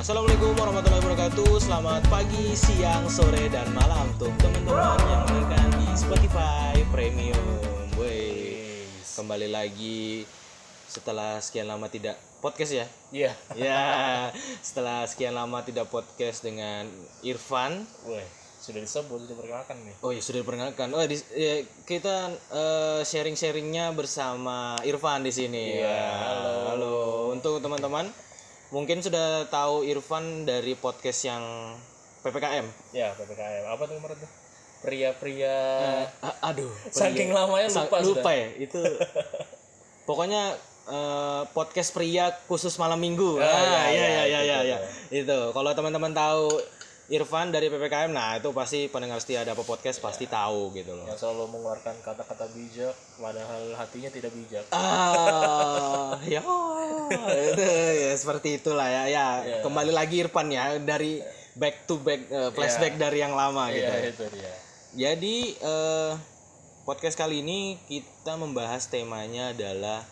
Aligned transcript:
Assalamualaikum 0.00 0.56
warahmatullahi 0.56 1.04
wabarakatuh 1.04 1.60
Selamat 1.60 2.00
pagi, 2.08 2.56
siang, 2.56 3.04
sore, 3.04 3.52
dan 3.52 3.68
malam 3.76 4.08
Untuk 4.16 4.32
teman-teman 4.40 4.96
yang 4.96 5.28
mendengarkan 5.28 5.68
di 5.76 5.88
Spotify 5.92 6.72
Premium 6.88 7.44
Wey. 8.00 8.88
Kembali 9.12 9.52
lagi 9.52 10.24
setelah 10.88 11.36
sekian 11.44 11.68
lama 11.68 11.84
tidak 11.92 12.16
podcast 12.40 12.72
ya 12.80 12.88
Iya. 13.12 13.36
Ya, 13.52 13.84
setelah 14.64 15.04
sekian 15.04 15.36
lama 15.36 15.60
tidak 15.68 15.92
podcast 15.92 16.48
dengan 16.48 16.88
Irfan 17.20 17.84
Woi, 18.08 18.24
sudah 18.56 18.80
disebut, 18.80 19.28
sudah 19.28 19.36
perkenalkan 19.36 19.84
nih. 19.84 20.00
Oh 20.00 20.16
ya 20.16 20.24
sudah 20.24 20.40
diperkenalkan. 20.40 20.96
Oh 20.96 21.04
di, 21.04 21.20
ya, 21.36 21.60
kita 21.84 22.32
eh, 22.48 23.00
sharing-sharingnya 23.04 23.92
bersama 23.92 24.80
Irfan 24.80 25.28
di 25.28 25.32
sini. 25.36 25.76
Iya, 25.76 25.92
Ya, 25.92 26.08
halo. 26.72 27.28
Untuk 27.36 27.60
teman-teman 27.60 28.08
mungkin 28.70 29.02
sudah 29.02 29.46
tahu 29.46 29.82
Irfan 29.82 30.46
dari 30.46 30.74
podcast 30.74 31.26
yang 31.26 31.42
PPKM. 32.22 32.66
Ya, 32.90 33.10
PPKM. 33.14 33.66
Apa 33.66 33.82
tuh 33.84 33.98
kemarin 33.98 34.16
tuh? 34.16 34.30
Pria-pria 34.80 35.56
A- 36.18 36.38
aduh, 36.48 36.72
saking 36.88 37.36
lamanya 37.36 37.68
sa- 37.68 37.84
lupa 37.84 38.00
sudah. 38.00 38.24
lupa 38.24 38.30
ya 38.32 38.48
itu. 38.56 38.80
Pokoknya 40.08 40.56
eh, 40.88 41.42
podcast 41.52 41.92
pria 41.92 42.32
khusus 42.48 42.74
malam 42.76 42.96
minggu. 42.96 43.36
Ah, 43.36 43.44
ah, 43.44 43.52
iya, 43.52 43.60
iya, 43.60 43.84
iya, 43.84 44.06
iya, 44.08 44.24
iya, 44.24 44.24
itu, 44.24 44.40
iya, 44.40 44.58
itu, 44.58 44.66
iya. 44.66 44.78
Itu. 45.22 45.40
Kalau 45.52 45.70
teman-teman 45.70 46.10
tahu 46.10 46.48
Irfan 47.10 47.50
dari 47.50 47.66
PPKM, 47.66 48.14
nah 48.14 48.38
itu 48.38 48.54
pasti 48.54 48.86
pendengar 48.86 49.18
setia 49.18 49.42
ada 49.42 49.58
apa 49.58 49.66
podcast 49.66 49.98
pasti 49.98 50.30
tahu 50.30 50.70
gitu 50.78 50.94
loh. 50.94 51.10
Yang 51.10 51.26
selalu 51.26 51.58
mengeluarkan 51.58 51.98
kata-kata 52.06 52.46
bijak, 52.54 52.94
padahal 53.18 53.74
hatinya 53.74 54.14
tidak 54.14 54.30
bijak. 54.30 54.62
Ah, 54.70 56.14
ya, 56.30 56.38
itu 57.50 57.62
ya 58.06 58.14
seperti 58.14 58.62
itulah 58.62 58.86
ya. 58.86 59.10
Ya, 59.10 59.26
Iya. 59.42 59.58
kembali 59.66 59.90
lagi 59.90 60.22
Irfan 60.22 60.54
ya 60.54 60.78
dari 60.78 61.18
back 61.58 61.90
to 61.90 61.98
back 61.98 62.30
eh, 62.30 62.50
flashback 62.54 62.94
dari 62.94 63.18
yang 63.18 63.34
lama 63.34 63.74
gitu. 63.74 63.90
Iya, 63.90 64.06
itu 64.06 64.24
dia. 64.30 64.54
Jadi 64.94 65.36
eh, 65.58 66.12
podcast 66.86 67.18
kali 67.18 67.42
ini 67.42 67.74
kita 67.90 68.38
membahas 68.38 68.86
temanya 68.86 69.50
adalah 69.50 70.06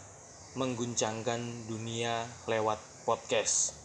mengguncangkan 0.59 1.71
dunia 1.71 2.27
lewat 2.51 2.83
podcast. 3.07 3.79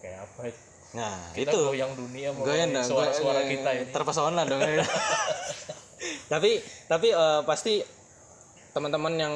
Kayak 0.00 0.24
apa 0.32 0.48
itu? 0.48 0.73
Nah, 0.94 1.18
Kita 1.30 1.50
itu. 1.50 1.58
goyang 1.60 1.92
dunia 1.92 2.30
Goyang 2.30 2.70
suara-suara 2.78 3.42
goyang. 3.42 3.50
kita 3.50 3.70
ini. 3.74 3.84
terpesona 3.90 4.42
dong. 4.46 4.62
Tapi 6.24 6.50
tapi 6.86 7.08
eh, 7.10 7.40
pasti 7.44 7.80
teman-teman 8.70 9.14
yang 9.14 9.34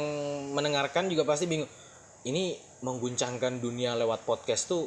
mendengarkan 0.52 1.06
juga 1.06 1.24
pasti 1.24 1.46
bingung 1.46 1.68
ini 2.22 2.54
mengguncangkan 2.80 3.58
dunia 3.58 3.94
lewat 3.94 4.22
podcast 4.22 4.68
tuh 4.68 4.86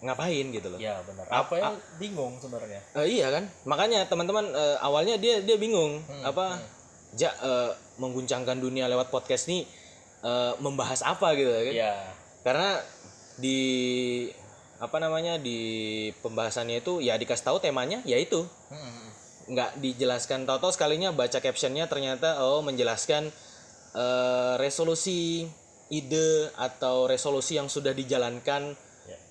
ngapain? 0.00 0.48
Gitu 0.48 0.68
loh. 0.68 0.78
Ya, 0.78 0.98
benar. 1.04 1.26
Apa 1.28 1.54
yang 1.54 1.74
bingung 1.98 2.38
sebenarnya? 2.38 2.80
Eh, 2.96 3.18
iya 3.18 3.28
kan? 3.30 3.44
Makanya 3.64 4.06
teman-teman 4.06 4.48
eh, 4.48 4.76
awalnya 4.80 5.18
dia 5.18 5.38
dia 5.38 5.54
bingung 5.54 6.00
Hmm, 6.02 6.24
apa 6.24 6.58
ja 7.14 7.30
eh, 7.32 7.70
mengguncangkan 7.98 8.58
dunia 8.58 8.86
lewat 8.86 9.08
podcast 9.08 9.46
nih 9.46 9.62
eh, 10.22 10.52
membahas 10.58 11.02
apa? 11.02 11.34
Gitu 11.34 11.50
kan? 11.50 11.74
Ya, 11.74 11.94
karena 12.42 12.80
di 13.36 13.58
apa 14.78 14.96
namanya 15.02 15.42
di 15.42 15.58
pembahasannya 16.22 16.86
itu 16.86 17.02
ya 17.02 17.18
dikasih 17.18 17.50
tahu 17.50 17.58
temanya 17.58 17.98
yaitu 18.06 18.46
Hmm, 18.70 19.10
nggak 19.50 19.82
dijelaskan 19.82 20.46
tahu-tahu 20.46 20.70
sekalinya 20.70 21.10
baca 21.10 21.42
captionnya 21.42 21.90
ternyata 21.90 22.46
oh 22.46 22.62
menjelaskan 22.62 23.32
eh, 23.98 24.54
resolusi 24.62 25.50
ide 25.88 26.52
atau 26.54 27.08
resolusi 27.08 27.56
yang 27.58 27.66
sudah 27.66 27.90
dijalankan 27.96 28.76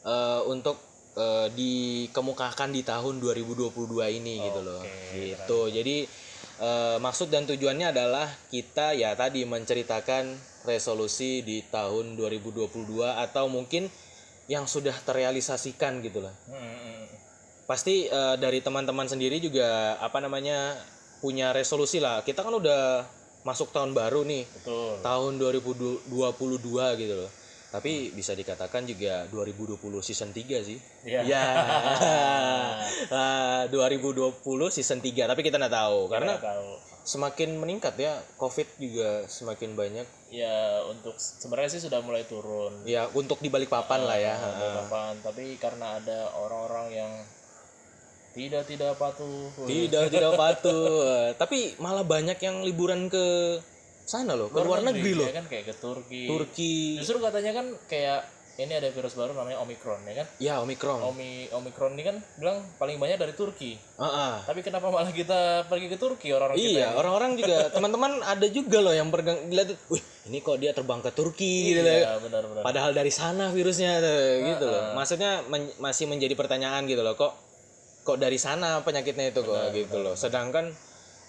eh, 0.04 0.42
untuk 0.52 0.82
eh, 1.16 1.48
dikemukakan 1.54 2.76
di 2.76 2.82
tahun 2.84 3.24
2022 3.24 3.72
ini 4.20 4.42
gitu 4.42 4.62
loh. 4.66 4.82
Oke, 4.84 5.38
gitu. 5.38 5.60
jadi 5.70 5.98
eh, 6.60 6.98
maksud 7.00 7.30
dan 7.30 7.46
tujuannya 7.48 7.94
adalah 7.94 8.28
kita 8.50 8.98
ya 8.98 9.14
tadi 9.14 9.46
menceritakan 9.46 10.34
resolusi 10.68 11.40
di 11.46 11.64
tahun 11.64 12.20
2022 12.20 12.68
atau 13.16 13.48
mungkin 13.48 13.88
yang 14.48 14.64
sudah 14.66 14.96
terrealisasikan 15.04 16.00
gitu 16.04 16.24
lah 16.24 16.34
hmm, 16.48 16.56
hmm. 16.56 17.06
pasti 17.68 18.08
eh, 18.08 18.36
dari 18.40 18.64
teman-teman 18.64 19.08
sendiri 19.08 19.40
juga 19.44 20.00
apa 20.00 20.24
namanya 20.24 20.76
punya 21.20 21.52
resolusi 21.52 22.00
lah 22.00 22.24
kita 22.24 22.44
kan 22.44 22.54
udah 22.56 23.04
masuk 23.44 23.72
tahun 23.72 23.96
baru 23.96 24.28
nih 24.28 24.44
betul. 24.44 25.00
tahun 25.04 25.40
2022 25.40 26.12
gitu 27.00 27.16
loh 27.16 27.32
tapi 27.68 28.16
bisa 28.16 28.32
dikatakan 28.32 28.88
juga 28.88 29.28
2020 29.28 29.76
season 30.00 30.32
3 30.32 30.64
sih 30.64 30.80
Iya. 31.04 31.22
ya 31.28 31.44
Ah, 33.12 33.64
2020 33.68 34.40
season 34.72 35.00
3 35.04 35.28
tapi 35.28 35.42
kita 35.44 35.60
nggak 35.60 35.76
tahu 35.76 36.08
karena 36.08 36.36
Nggak 36.40 36.48
tahu. 36.48 36.72
Semakin 37.08 37.56
meningkat 37.56 37.96
ya 37.96 38.20
covid 38.36 38.68
juga 38.76 39.24
semakin 39.32 39.80
banyak. 39.80 40.08
Ya, 40.28 40.84
untuk 40.92 41.16
sebenarnya 41.16 41.80
sih 41.80 41.84
sudah 41.88 42.04
mulai 42.04 42.28
turun. 42.28 42.84
ya 42.84 43.08
untuk 43.16 43.40
di 43.40 43.48
balik 43.48 43.72
papan 43.72 44.04
lah 44.04 44.20
ya. 44.20 44.36
Kapan, 44.84 45.16
tapi 45.24 45.56
karena 45.56 46.04
ada 46.04 46.36
orang-orang 46.36 46.88
yang 46.92 47.12
tidak 48.36 48.68
tidak 48.68 48.94
patuh. 49.00 49.50
tidak 49.66 50.12
tidak 50.12 50.36
patuh. 50.36 51.02
Tapi 51.42 51.80
malah 51.82 52.06
banyak 52.06 52.38
yang 52.38 52.62
liburan 52.62 53.10
ke 53.10 53.58
sana 54.06 54.38
loh 54.38 54.54
ke 54.54 54.62
luar 54.62 54.86
negeri 54.86 55.18
loh. 55.18 55.26
ya 55.26 55.42
kan? 55.42 55.46
Kayak 55.50 55.74
ke 55.74 55.76
Turki. 55.80 56.24
Turki. 56.30 57.02
Justru 57.02 57.18
katanya 57.18 57.52
kan 57.58 57.68
kayak 57.90 58.30
ini 58.58 58.74
ada 58.74 58.90
virus 58.90 59.14
baru 59.14 59.38
namanya 59.38 59.62
Omicron 59.62 60.02
ya 60.04 60.14
kan. 60.18 60.28
ya 60.42 60.54
Omikron 60.58 60.98
Omi 61.00 61.46
Omicron 61.48 61.94
ini 61.94 62.02
kan 62.02 62.18
bilang 62.36 62.66
paling 62.76 62.98
banyak 62.98 63.16
dari 63.16 63.32
Turki. 63.32 63.78
Ah, 63.96 64.06
ah. 64.06 64.34
Tapi 64.42 64.66
kenapa 64.66 64.90
malah 64.90 65.14
kita 65.14 65.70
pergi 65.70 65.86
ke 65.88 65.96
Turki 65.96 66.34
orang-orang? 66.34 66.58
Iya, 66.58 66.98
orang-orang 66.98 67.38
juga 67.38 67.70
teman-teman 67.78 68.18
ada 68.20 68.48
juga 68.50 68.82
loh 68.82 68.92
yang 68.92 69.14
pegang 69.14 69.46
dilihat, 69.46 69.78
wih 69.88 70.02
ini 70.26 70.42
kok 70.42 70.58
dia 70.58 70.74
terbang 70.74 71.00
ke 71.00 71.14
Turki 71.14 71.70
gitu 71.70 71.86
loh. 71.86 71.94
Iya, 71.94 72.12
benar-benar. 72.18 72.62
Padahal 72.66 72.92
dari 72.92 73.14
sana 73.14 73.54
virusnya 73.54 74.02
tuh, 74.02 74.22
gitu 74.50 74.66
loh. 74.66 74.98
Maksudnya 74.98 75.46
men- 75.46 75.78
masih 75.78 76.10
menjadi 76.10 76.34
pertanyaan 76.34 76.90
gitu 76.90 77.06
loh, 77.06 77.14
kok 77.14 77.38
kok 78.02 78.18
dari 78.18 78.42
sana 78.42 78.82
penyakitnya 78.82 79.30
itu 79.30 79.46
kok 79.46 79.70
gitu 79.70 80.02
loh. 80.02 80.18
Sedangkan 80.18 80.74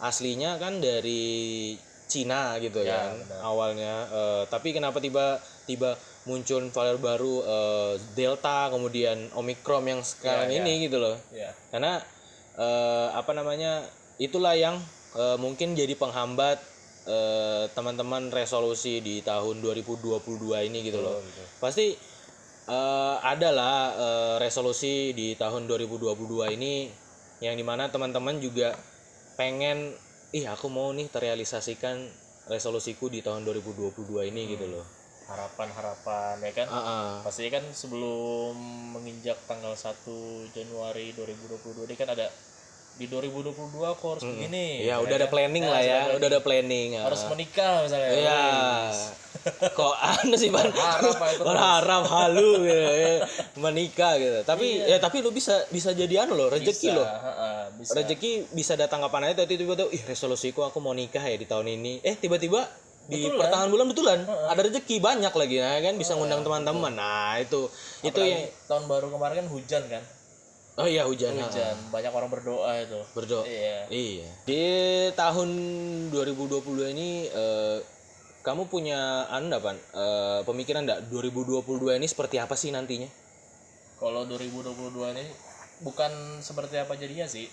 aslinya 0.01 0.57
kan 0.57 0.81
dari 0.81 1.77
Cina 2.09 2.57
gitu 2.57 2.81
Ya, 2.81 3.13
kan 3.13 3.21
awalnya. 3.45 4.09
Eh, 4.09 4.43
tapi 4.49 4.73
kenapa 4.73 4.97
tiba 4.97 5.37
tiba 5.69 5.93
muncul 6.27 6.65
varian 6.73 6.99
baru 6.99 7.35
eh, 7.45 7.93
Delta 8.17 8.69
kemudian 8.73 9.31
Omicron 9.37 9.85
yang 9.87 10.01
sekarang 10.03 10.51
Ya, 10.51 10.61
ini 10.65 10.89
gitu 10.89 10.99
loh. 10.99 11.17
Iya. 11.31 11.55
karena 11.71 12.03
eh, 12.59 13.09
apa 13.15 13.33
namanya 13.33 13.87
itulah 14.19 14.59
yang 14.59 14.81
eh, 15.15 15.37
mungkin 15.39 15.77
jadi 15.79 15.95
penghambat 15.95 16.81
teman-teman 17.73 18.29
resolusi 18.29 19.01
di 19.01 19.25
tahun 19.25 19.65
2022 19.65 20.13
ini 20.69 20.79
gitu 20.85 21.01
loh. 21.01 21.17
Gitu. 21.25 21.41
pasti 21.57 21.97
eh, 22.69 23.17
ada 23.25 23.49
lah 23.49 23.77
eh, 23.97 24.35
resolusi 24.45 25.17
di 25.17 25.33
tahun 25.33 25.65
2022 25.65 26.13
ini 26.53 26.93
yang 27.41 27.57
di 27.57 27.65
mana 27.65 27.89
teman-teman 27.89 28.37
juga 28.45 28.77
pengen 29.41 29.97
ih 30.37 30.45
aku 30.45 30.69
mau 30.69 30.93
nih 30.93 31.09
terrealisasikan 31.09 31.97
resolusiku 32.53 33.09
di 33.09 33.25
tahun 33.25 33.47
2022 33.49 34.29
ini 34.29 34.53
gitu 34.53 34.69
loh 34.69 34.85
Harapan-harapan 35.29 36.41
ya 36.41 36.53
kan. 36.57 36.67
Ah, 36.73 36.81
ah. 36.81 37.09
Pastinya 37.21 37.61
kan 37.61 37.65
sebelum 37.77 38.57
menginjak 38.97 39.37
tanggal 39.45 39.77
1 39.77 39.93
Januari 40.57 41.13
2022 41.13 41.85
ini 41.85 41.95
kan 42.01 42.09
ada 42.17 42.33
di 42.99 43.07
2022 43.07 43.55
aku 43.79 44.05
harus 44.11 44.27
begini. 44.27 44.83
ya 44.83 44.99
udah 44.99 45.15
ada 45.23 45.31
planning 45.31 45.63
lah 45.63 45.79
ya 45.79 46.19
udah 46.19 46.29
ada 46.35 46.41
planning 46.43 46.99
ah. 46.99 47.07
Harus 47.07 47.23
menikah 47.31 47.87
misalnya. 47.87 48.11
Iya. 48.11 48.43
Kok 49.79 49.95
anu 49.95 50.35
sih 50.35 50.51
Ban? 50.51 50.67
Berharap, 51.39 52.03
halu 52.11 52.67
gitu 52.67 52.75
ya. 52.75 53.23
Menikah 53.55 54.19
gitu. 54.19 54.39
Tapi 54.43 54.83
ya 54.83 54.99
tapi 54.99 55.23
lu 55.23 55.31
bisa 55.31 55.63
bisa 55.71 55.95
jadi 55.95 56.27
anu 56.27 56.35
loh, 56.35 56.51
rezeki 56.51 56.91
bisa. 57.79 57.93
Rezeki 58.03 58.51
bisa 58.51 58.75
datang 58.75 58.99
kapan 59.07 59.31
aja 59.31 59.47
tapi 59.47 59.55
tiba-tiba 59.55 59.93
ih 59.95 60.03
resolusiku 60.03 60.67
aku 60.67 60.83
mau 60.83 60.91
nikah 60.91 61.23
ya 61.23 61.39
di 61.39 61.47
tahun 61.47 61.71
ini. 61.79 62.03
Eh 62.03 62.19
tiba-tiba 62.19 62.67
di 63.09 63.25
pertengahan 63.25 63.73
bulan 63.73 63.89
betulan 63.89 64.19
ada 64.29 64.61
rezeki 64.61 65.01
banyak 65.01 65.33
lagi 65.33 65.57
nah 65.65 65.81
kan 65.81 65.97
bisa 65.97 66.13
ngundang 66.13 66.45
teman-teman. 66.45 66.93
Nah, 66.93 67.41
itu 67.41 67.73
itu 68.05 68.13
Apalagi 68.13 68.33
yang 68.37 68.45
tahun 68.69 68.85
baru 68.85 69.07
kemarin 69.09 69.37
kan 69.41 69.49
hujan 69.49 69.83
kan. 69.89 70.05
Oh 70.79 70.87
iya 70.87 71.03
hujan. 71.09 71.35
Hujan, 71.35 71.75
banyak 71.91 72.13
orang 72.15 72.31
berdoa 72.31 72.71
itu. 72.79 73.01
Berdoa. 73.11 73.43
Iya. 73.49 73.91
Iya. 73.91 74.29
Di 74.47 74.63
tahun 75.19 75.51
2020 76.15 76.95
ini 76.95 77.27
eh, 77.27 77.83
kamu 78.47 78.71
punya 78.71 79.27
anu 79.27 79.51
enggak, 79.51 79.63
Pan? 79.65 79.75
Eh, 79.75 80.41
pemikiran 80.47 80.87
enggak 80.87 81.11
2022 81.11 81.99
ini 81.99 82.07
seperti 82.07 82.39
apa 82.39 82.55
sih 82.55 82.71
nantinya? 82.71 83.11
Kalau 83.99 84.23
2022 84.31 85.19
ini 85.19 85.27
bukan 85.83 86.45
seperti 86.47 86.79
apa 86.79 86.95
jadinya 86.95 87.27
sih. 87.27 87.51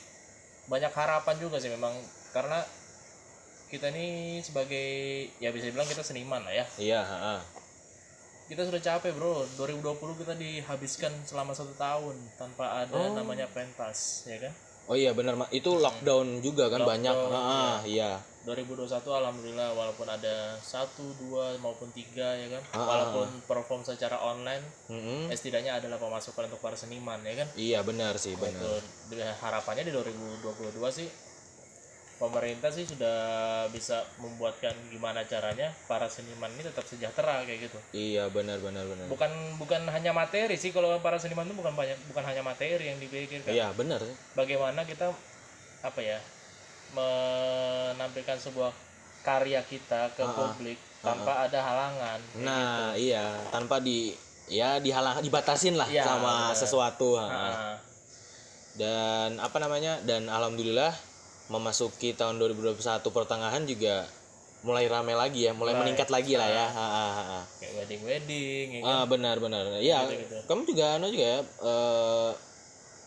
Banyak 0.69 0.93
harapan 0.93 1.35
juga 1.41 1.57
sih 1.57 1.73
memang 1.73 1.97
karena 2.29 2.61
kita 3.67 3.89
ini 3.89 4.07
sebagai 4.39 4.87
ya 5.37 5.49
bisa 5.49 5.65
dibilang 5.65 5.85
kita 5.85 6.01
seniman 6.01 6.41
lah 6.41 6.53
ya. 6.53 6.65
Iya, 6.77 7.01
heeh. 7.01 7.39
kita 8.45 8.61
sudah 8.61 8.77
capek 8.77 9.09
bro 9.11 9.41
2020 9.57 10.21
kita 10.21 10.37
dihabiskan 10.37 11.09
selama 11.25 11.49
satu 11.49 11.73
tahun 11.73 12.13
tanpa 12.37 12.85
ada 12.85 13.09
namanya 13.11 13.49
pentas 13.49 14.21
ya 14.25 14.37
kan 14.37 14.53
Oh 14.85 14.93
iya 14.93 15.17
benar 15.17 15.33
Mak. 15.33 15.49
itu 15.49 15.73
lockdown 15.73 16.45
juga 16.45 16.69
kan 16.69 16.85
banyak. 16.85 17.09
Ah, 17.33 17.81
iya. 17.89 18.21
2021 18.45 18.85
alhamdulillah 19.01 19.73
walaupun 19.73 20.05
ada 20.05 20.53
satu 20.61 21.01
dua 21.17 21.57
maupun 21.57 21.89
tiga 21.89 22.37
ya 22.37 22.53
kan 22.53 22.61
walaupun 22.77 23.25
perform 23.41 23.81
secara 23.81 24.21
online 24.21 24.61
Mm-mm. 24.85 25.25
ya 25.25 25.33
setidaknya 25.33 25.81
adalah 25.81 25.97
pemasukan 25.97 26.45
untuk 26.45 26.61
para 26.61 26.77
seniman 26.77 27.17
ya 27.25 27.41
kan 27.41 27.49
Iya 27.57 27.81
benar 27.81 28.13
sih 28.21 28.37
benar. 28.37 28.61
Harapannya 29.41 29.89
di 29.89 29.91
2022 29.91 30.45
sih 30.93 31.09
pemerintah 32.15 32.67
sih 32.67 32.83
sudah 32.83 33.17
bisa 33.69 33.99
membuatkan 34.17 34.71
gimana 34.87 35.21
caranya 35.23 35.67
para 35.83 36.07
seniman 36.07 36.47
ini 36.49 36.63
tetap 36.63 36.83
sejahtera 36.83 37.43
kayak 37.43 37.67
gitu 37.67 37.77
Iya 37.91 38.27
benar 38.27 38.57
benar 38.57 38.83
benar. 38.83 39.05
bukan 39.05 39.27
bukan 39.57 39.83
hanya 39.85 40.11
materi 40.11 40.55
sih 40.55 40.71
kalau 40.71 40.95
para 40.97 41.15
seniman 41.15 41.43
itu 41.43 41.53
bukan 41.53 41.73
banyak 41.73 41.99
bukan 42.07 42.23
hanya 42.23 42.39
materi 42.41 42.79
yang 42.85 42.97
dipikirkan 42.97 43.51
Iya 43.51 43.71
benar 43.71 43.99
sih. 43.99 44.15
bagaimana 44.31 44.81
kita 44.81 45.11
apa 45.81 45.99
ya 45.99 46.19
menampilkan 46.95 48.37
sebuah 48.37 48.71
karya 49.21 49.59
kita 49.61 50.13
ke 50.13 50.23
publik 50.23 50.77
tanpa 51.01 51.45
ada 51.45 51.59
halangan 51.59 52.19
Nah, 52.37 52.93
iya, 52.95 53.25
tanpa 53.49 53.77
di 53.77 54.13
ya 54.45 54.77
dihalang 54.77 55.19
dibatasin 55.19 55.73
lah 55.73 55.85
Iya, 55.85 56.05
sama 56.05 56.49
benar. 56.49 56.55
sesuatu. 56.55 57.09
ha. 57.15 57.25
Nah, 57.25 57.75
Dan 58.75 59.39
apa 59.39 59.55
namanya? 59.57 59.97
Dan 60.01 60.27
alhamdulillah 60.27 60.91
memasuki 61.47 62.11
tahun 62.11 62.37
2021 62.37 62.81
pertengahan 63.05 63.63
juga 63.63 64.09
mulai 64.61 64.89
rame 64.89 65.13
lagi 65.13 65.45
ya, 65.45 65.53
mulai 65.53 65.77
meningkat 65.77 66.09
lagi 66.09 66.33
lah 66.33 66.49
ya. 66.49 66.65
Ha, 66.65 66.73
ha, 66.73 66.85
ha, 67.07 67.23
ha. 67.23 67.41
kayak 67.61 67.73
wedding 67.77 68.01
wedding 68.01 68.67
ya 68.71 68.79
kan? 68.81 68.89
Ah, 68.91 69.03
benar 69.05 69.37
benar. 69.37 69.61
Iya, 69.77 70.09
Gitu-gitu. 70.09 70.37
kamu 70.43 70.61
juga 70.65 70.85
anu 70.97 71.05
juga 71.07 71.25
ya 71.27 71.39
eh, 71.45 72.31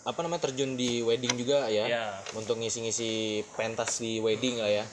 apa 0.05 0.19
namanya 0.23 0.41
terjun 0.41 0.79
di 0.79 1.03
wedding 1.03 1.35
juga 1.35 1.67
ya. 1.67 1.85
ya 1.85 2.05
Untuk 2.33 2.57
ngisi-ngisi 2.57 3.11
pentas 3.53 3.99
di 3.99 4.19
wedding 4.19 4.55
lah 4.57 4.71
ya. 4.73 4.87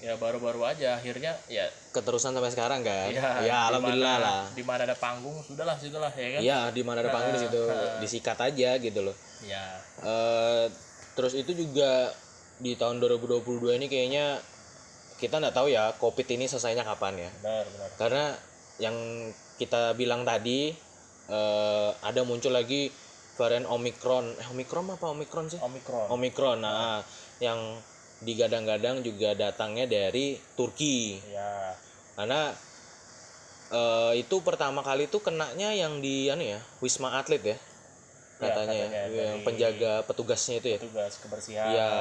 ya 0.00 0.16
baru-baru 0.16 0.64
aja 0.64 0.96
akhirnya 0.96 1.36
ya 1.44 1.66
Keterusan 1.90 2.32
sampai 2.32 2.48
sekarang 2.48 2.80
kan? 2.80 3.10
ya, 3.10 3.42
ya 3.44 3.68
alhamdulillah 3.68 4.16
di 4.16 4.16
mana, 4.16 4.30
lah. 4.32 4.42
di 4.54 4.64
mana 4.64 4.80
ada 4.86 4.96
panggung 4.96 5.36
sudahlah 5.42 5.76
situlah 5.76 6.08
ya 6.14 6.28
kan 6.30 6.40
Iya, 6.40 6.58
di 6.70 6.80
mana 6.80 7.02
ada 7.02 7.10
panggung 7.10 7.34
di 7.34 7.42
situ 7.42 7.60
disikat 7.98 8.38
aja 8.38 8.78
gitu 8.78 9.00
loh. 9.02 9.16
ya 9.42 9.76
Eh, 10.00 10.64
terus 11.12 11.34
itu 11.34 11.52
juga 11.52 12.14
di 12.60 12.76
tahun 12.76 13.00
2022 13.00 13.80
ini 13.80 13.86
kayaknya 13.88 14.38
kita 15.16 15.36
nggak 15.36 15.56
tahu 15.56 15.68
ya 15.68 15.92
covid 16.00 16.28
ini 16.32 16.48
selesainya 16.48 16.84
kapan 16.84 17.28
ya. 17.28 17.30
Benar 17.40 17.64
benar. 17.68 17.88
Karena 17.96 18.24
yang 18.80 18.96
kita 19.60 19.92
bilang 19.96 20.24
tadi 20.24 20.72
eh, 21.28 21.90
ada 22.00 22.20
muncul 22.24 22.52
lagi 22.52 22.88
varian 23.36 23.64
omikron 23.64 24.36
eh 24.36 24.48
omikron 24.52 24.88
apa 24.92 25.12
omikron 25.12 25.48
sih? 25.48 25.60
Omikron 25.60 26.08
omikron 26.12 26.58
nah 26.64 27.00
yang 27.40 27.80
digadang-gadang 28.20 29.00
juga 29.00 29.32
datangnya 29.32 29.88
dari 29.88 30.36
Turki. 30.56 31.20
Ya 31.32 31.76
karena 32.16 32.52
eh, 33.72 34.12
itu 34.20 34.36
pertama 34.44 34.84
kali 34.84 35.08
itu 35.08 35.20
kenanya 35.20 35.72
yang 35.72 36.00
di 36.04 36.28
anu 36.28 36.44
ya 36.44 36.60
Wisma 36.84 37.16
Atlet 37.16 37.40
ya 37.44 37.58
katanya, 38.40 38.72
ya, 38.72 38.88
katanya 38.88 39.20
yang 39.20 39.40
penjaga 39.44 39.92
petugasnya 40.08 40.64
itu 40.64 40.68
ya. 40.72 40.78
tugas 40.80 41.12
kebersihan. 41.20 41.68
Iya 41.76 41.92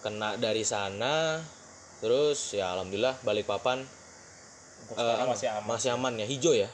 kena 0.00 0.36
dari 0.40 0.64
sana 0.64 1.40
terus 2.00 2.56
ya 2.56 2.72
alhamdulillah 2.72 3.20
untuk 4.90 4.96
sekarang 4.96 5.26
eh, 5.28 5.30
masih 5.30 5.48
aman. 5.52 5.68
masih 5.68 5.88
aman 5.94 6.12
ya 6.18 6.26
hijau 6.26 6.54
ya? 6.56 6.68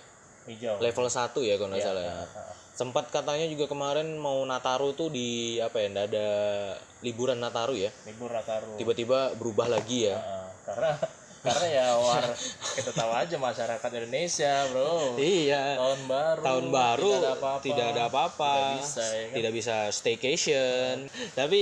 Hijau. 0.47 0.75
Level 0.79 1.07
1 1.11 1.35
ya 1.43 1.55
kalau 1.59 1.69
nggak 1.75 1.83
salah 1.83 2.03
ya? 2.07 2.15
Sempat 2.77 3.09
katanya 3.09 3.47
juga 3.49 3.67
kemarin 3.67 4.15
mau 4.21 4.45
Nataru 4.45 4.93
tuh 4.95 5.09
di 5.11 5.59
apa 5.59 5.81
ya 5.81 5.87
nggak 5.91 6.07
ada 6.13 6.29
liburan 7.03 7.39
Nataru 7.43 7.75
ya? 7.75 7.91
Libur 8.07 8.31
Nataru. 8.31 8.79
Tiba-tiba 8.79 9.35
berubah 9.35 9.67
lagi 9.67 10.13
ya? 10.13 10.17
Karena 10.63 10.95
karena 11.47 11.67
ya 11.71 11.87
war 11.95 12.27
kita 12.75 12.91
tahu 12.91 13.13
aja 13.15 13.37
masyarakat 13.39 13.91
Indonesia 14.03 14.55
bro. 14.71 15.15
Iya. 15.19 15.79
Tahun 15.79 16.01
baru 16.11 16.43
tahun 16.43 16.67
baru 16.75 17.11
tidak 17.11 17.23
ada 17.23 17.33
apa-apa. 17.39 17.63
tidak 17.63 17.87
ada 17.87 18.03
apa-apa. 18.11 18.55
Tidak 18.55 18.79
bisa, 18.83 19.05
ya 19.05 19.23
kan? 19.23 19.35
tidak 19.35 19.53
bisa 19.55 19.77
staycation. 19.95 20.95
Tapi 21.39 21.61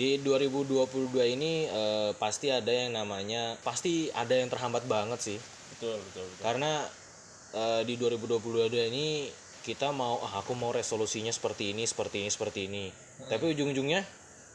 di 0.00 0.16
2022 0.24 1.12
ini 1.36 1.68
eh, 1.68 2.10
pasti 2.16 2.48
ada 2.48 2.72
yang 2.72 2.96
namanya 2.96 3.60
pasti 3.60 4.08
ada 4.16 4.32
yang 4.32 4.48
terhambat 4.48 4.88
banget 4.88 5.20
sih. 5.20 5.38
Betul 5.76 6.00
betul, 6.00 6.24
betul. 6.24 6.40
karena 6.40 6.72
eh, 7.52 7.82
di 7.84 8.00
2022 8.00 8.88
ini 8.88 9.28
kita 9.60 9.92
mau 9.92 10.24
ah, 10.24 10.40
aku 10.40 10.56
mau 10.56 10.72
resolusinya 10.72 11.28
seperti 11.28 11.76
ini 11.76 11.84
seperti 11.84 12.24
ini 12.24 12.30
seperti 12.32 12.60
ini. 12.64 12.84
Tapi 13.28 13.52
ujung-ujungnya 13.52 14.00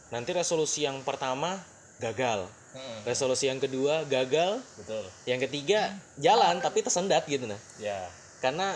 nanti 0.10 0.34
resolusi 0.34 0.82
yang 0.82 1.06
pertama 1.06 1.62
gagal. 2.02 2.50
Mm, 2.74 3.06
resolusi 3.06 3.46
yang 3.46 3.62
kedua 3.62 4.02
gagal. 4.10 4.66
Betul. 4.82 5.06
Yang 5.30 5.46
ketiga 5.46 5.94
jalan 6.18 6.58
tapi 6.58 6.82
tersendat 6.82 7.22
gitu 7.30 7.46
nah. 7.46 7.62
Ya. 7.78 8.10
Karena 8.42 8.74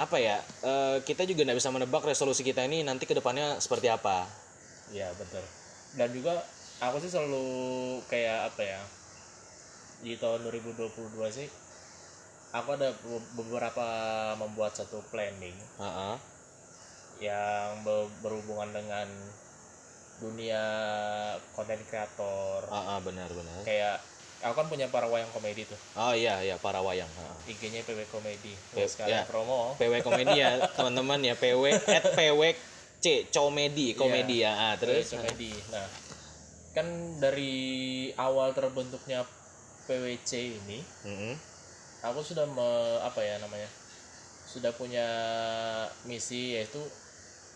apa 0.00 0.16
ya 0.16 0.40
eh, 0.40 1.04
kita 1.04 1.28
juga 1.28 1.44
nggak 1.44 1.60
bisa 1.60 1.68
menebak 1.68 2.00
resolusi 2.00 2.40
kita 2.40 2.64
ini 2.64 2.80
nanti 2.80 3.04
ke 3.04 3.12
depannya 3.12 3.60
seperti 3.60 3.92
apa. 3.92 4.24
Ya 4.88 5.12
betul 5.20 5.44
dan 5.96 6.08
juga 6.10 6.44
aku 6.78 6.96
sih 6.98 7.08
selalu 7.08 7.46
kayak 8.06 8.52
apa 8.52 8.62
ya 8.62 8.80
di 9.98 10.14
tahun 10.14 10.44
2022 10.44 10.92
sih 11.30 11.48
aku 12.52 12.68
ada 12.70 12.92
be- 12.94 13.28
beberapa 13.34 13.86
membuat 14.36 14.72
satu 14.72 15.00
planning 15.06 15.56
Ha-ha. 15.76 16.20
yang 17.18 17.80
be- 17.80 18.12
berhubungan 18.20 18.70
dengan 18.70 19.08
dunia 20.16 20.62
konten 21.50 21.80
kreator 21.82 22.64
Ha-ha, 22.66 23.00
benar-benar 23.00 23.60
kayak 23.62 24.00
aku 24.38 24.52
kan 24.54 24.68
punya 24.68 24.86
para 24.88 25.04
wayang 25.06 25.28
komedi 25.28 25.64
tuh 25.64 25.80
oh 25.94 26.12
iya 26.12 26.40
iya 26.40 26.56
para 26.56 26.80
wayang 26.80 27.08
Ha-ha. 27.10 27.36
IG-nya 27.46 27.80
PW 27.82 28.04
Komedi 28.06 28.52
P- 28.70 28.84
sekalian 28.84 29.24
ya. 29.24 29.24
promo 29.24 29.72
PW 29.74 30.00
komedi 30.02 30.36
ya 30.36 30.60
teman-teman 30.72 31.20
ya 31.22 31.32
PW 31.34 31.72
at 31.72 32.04
PW 32.12 32.40
C 33.06 33.30
comedy 33.30 33.94
komedi 33.94 34.42
ya. 34.42 34.52
Ah, 34.52 34.74
PW 34.74 34.82
terus? 34.82 35.14
Komedi 35.14 35.54
nah 35.70 35.86
kan 36.74 36.86
dari 37.22 37.54
awal 38.18 38.50
terbentuknya 38.50 39.22
PWC 39.86 40.30
ini 40.58 40.82
Mm-mm. 41.06 41.38
aku 42.02 42.20
sudah 42.20 42.42
me- 42.44 42.98
apa 43.00 43.22
ya 43.22 43.38
namanya 43.38 43.70
sudah 44.50 44.74
punya 44.74 45.06
misi 46.02 46.58
yaitu 46.58 46.82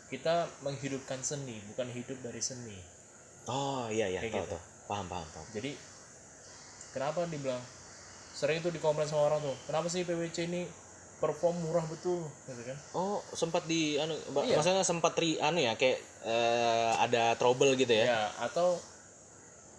kita 0.07 0.47
menghidupkan 0.63 1.19
seni 1.21 1.59
bukan 1.71 1.87
hidup 1.91 2.19
dari 2.23 2.39
seni. 2.43 2.79
Oh 3.47 3.87
iya 3.91 4.07
iya 4.07 4.23
Kayak 4.23 4.33
tahu 4.33 4.47
gitu. 4.47 4.55
tahu. 4.55 4.63
Paham 4.91 5.07
paham 5.07 5.27
paham. 5.35 5.47
Jadi 5.55 5.71
kenapa 6.91 7.27
dibilang 7.27 7.63
sering 8.31 8.59
itu 8.59 8.71
dikomplain 8.71 9.07
sama 9.07 9.27
orang 9.27 9.43
tuh 9.43 9.55
kenapa 9.67 9.87
sih 9.87 10.03
PWC 10.03 10.47
ini 10.47 10.63
perform 11.21 11.61
murah 11.61 11.85
betul 11.85 12.19
gitu 12.49 12.63
kan? 12.65 12.77
Oh 12.91 13.21
sempat 13.31 13.65
di 13.65 13.95
anu 13.95 14.17
Iya. 14.41 14.57
maksudnya 14.57 14.83
sempat 14.83 15.13
ri 15.15 15.37
anu 15.39 15.61
ya 15.61 15.77
kayak 15.77 16.01
eh, 16.25 16.93
ada 16.99 17.37
trouble 17.37 17.77
gitu 17.77 17.93
ya? 17.93 18.05
Ya 18.09 18.21
atau 18.41 18.81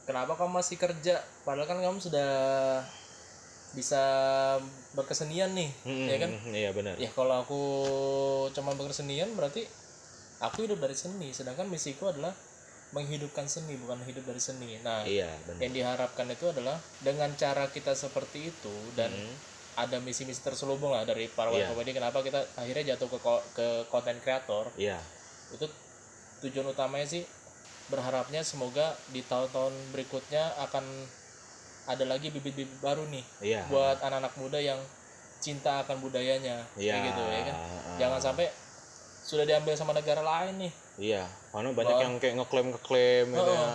kenapa 0.03 0.33
kamu 0.33 0.61
masih 0.61 0.77
kerja? 0.77 1.17
Padahal 1.41 1.65
kan 1.65 1.81
kamu 1.81 1.97
sudah 1.97 2.29
bisa 3.71 4.03
berkesenian 4.91 5.55
nih 5.55 5.71
Mm-mm, 5.81 6.07
ya 6.07 6.17
kan? 6.19 6.31
iya 6.51 6.69
benar. 6.71 6.95
Ya 6.95 7.07
kalau 7.09 7.39
aku 7.39 7.61
cuma 8.51 8.75
berkesenian 8.75 9.31
berarti 9.33 9.63
aku 10.37 10.67
hidup 10.67 10.77
dari 10.77 10.93
seni 10.93 11.31
sedangkan 11.31 11.65
misiku 11.65 12.11
adalah 12.11 12.35
menghidupkan 12.91 13.47
seni 13.47 13.79
bukan 13.79 14.03
hidup 14.03 14.27
dari 14.27 14.37
seni. 14.37 14.75
Nah 14.83 15.07
iya 15.07 15.31
benar. 15.47 15.63
yang 15.63 15.71
diharapkan 15.71 16.27
itu 16.27 16.45
adalah 16.45 16.75
dengan 16.99 17.31
cara 17.33 17.65
kita 17.67 17.95
seperti 17.95 18.51
itu 18.51 18.73
dan 18.93 19.09
Mm. 19.09 19.35
Ada 19.73 19.97
misi-misi 19.97 20.39
terselubung 20.39 20.91
lah 20.91 21.03
dari 21.03 21.27
para 21.27 21.47
Iya. 21.47 21.55
wayang 21.63 21.69
komedi 21.71 21.91
kenapa 21.93 22.19
kita 22.19 22.39
akhirnya 22.53 22.93
jatuh 22.93 23.07
ke 23.07 23.17
ko- 23.17 23.45
ke 23.51 23.67
konten 23.87 24.19
kreator 24.19 24.67
iya. 24.75 24.99
Itu 25.49 25.67
tujuan 26.41 26.67
utamanya 26.67 27.05
sih 27.05 27.23
berharapnya 27.87 28.39
semoga 28.41 28.93
di 29.07 29.19
tahun-tahun 29.21 29.71
berikutnya 29.91 30.41
akan 30.61 30.83
ada 31.85 32.05
lagi 32.05 32.29
bibit-bibit 32.29 32.79
baru 32.79 33.03
nih 33.05 33.25
iya. 33.41 33.61
buat 33.67 33.99
anak-anak 33.99 34.31
muda 34.37 34.57
yang 34.57 34.79
cinta 35.37 35.81
akan 35.81 35.97
budayanya. 35.99 36.61
Iya. 36.75 36.93
kayak 36.93 37.05
gitu 37.07 37.21
ya 37.25 37.41
kan? 37.43 37.55
Jangan 37.97 38.19
sampai 38.21 38.47
sudah 39.21 39.41
diambil 39.43 39.73
sama 39.73 39.91
negara 39.91 40.21
lain 40.21 40.53
nih. 40.59 40.73
Iya. 40.99 41.23
Mana 41.49 41.73
banyak 41.73 41.97
yang 41.97 42.13
kayak 42.17 42.37
ngeklaim 42.37 42.69
ngeklaim 42.69 43.27
gitu 43.27 43.41
Oh. 43.41 43.57
ya. 43.57 43.69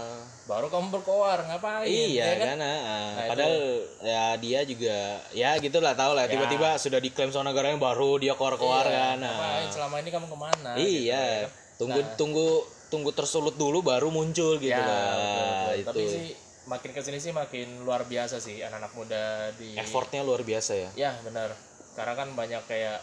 Baru 0.47 0.71
kamu 0.71 0.95
berkoar 0.95 1.43
ngapain 1.51 1.91
Iya 1.91 2.23
ya 2.23 2.35
kan 2.39 2.47
kan, 2.55 2.59
ah, 2.63 2.71
ah. 2.71 2.79
Nah, 2.79 3.11
itu. 3.19 3.31
padahal 3.35 3.57
ya 3.99 4.25
dia 4.39 4.61
juga 4.63 4.99
ya 5.35 5.51
gitulah 5.59 5.95
tahu 5.99 6.13
lah 6.15 6.31
tiba-tiba 6.31 6.79
sudah 6.79 7.03
diklaim 7.03 7.35
sama 7.35 7.51
negaranya 7.51 7.83
baru 7.83 8.23
dia 8.23 8.39
keluar-keluar 8.39 8.87
kan. 8.87 9.19
nah. 9.19 9.35
ngapain 9.35 9.69
selama 9.75 9.95
ini 10.07 10.11
kamu 10.15 10.27
ke 10.31 10.39
mana 10.39 10.71
gitu, 10.79 10.87
ya 10.87 10.87
iya, 10.87 11.25
kan? 11.51 11.51
tunggu 11.83 12.01
tunggu 12.15 12.49
tunggu 12.87 13.11
tersulut 13.11 13.59
dulu 13.59 13.83
baru 13.83 14.15
muncul 14.15 14.63
gitu 14.63 14.71
ya, 14.71 14.87
lah. 14.87 15.11
betul, 15.11 15.27
betul. 15.27 15.75
Itu 15.75 15.89
tapi 15.91 16.03
sih 16.07 16.27
makin 16.67 16.91
ke 16.95 17.01
sini 17.03 17.19
sih 17.19 17.33
makin 17.35 17.69
luar 17.83 18.07
biasa 18.07 18.39
sih 18.39 18.63
anak-anak 18.63 18.93
muda 18.95 19.51
di 19.59 19.75
effortnya 19.75 20.23
luar 20.23 20.47
biasa 20.47 20.73
ya. 20.79 20.91
ya 20.95 21.13
benar 21.27 21.55
karena 21.99 22.15
kan 22.15 22.29
banyak 22.39 22.63
kayak 22.71 23.03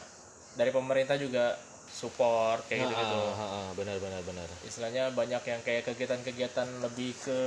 dari 0.56 0.72
pemerintah 0.72 1.20
juga 1.20 1.60
support 1.94 2.66
kayak 2.66 2.90
gitu 2.90 2.94
gitu 2.98 3.20
benar 3.78 3.98
benar 4.02 4.22
benar. 4.26 4.48
Istilahnya 4.66 5.14
banyak 5.14 5.44
yang 5.46 5.62
kayak 5.62 5.86
kegiatan-kegiatan 5.86 6.82
lebih 6.82 7.14
ke 7.16 7.40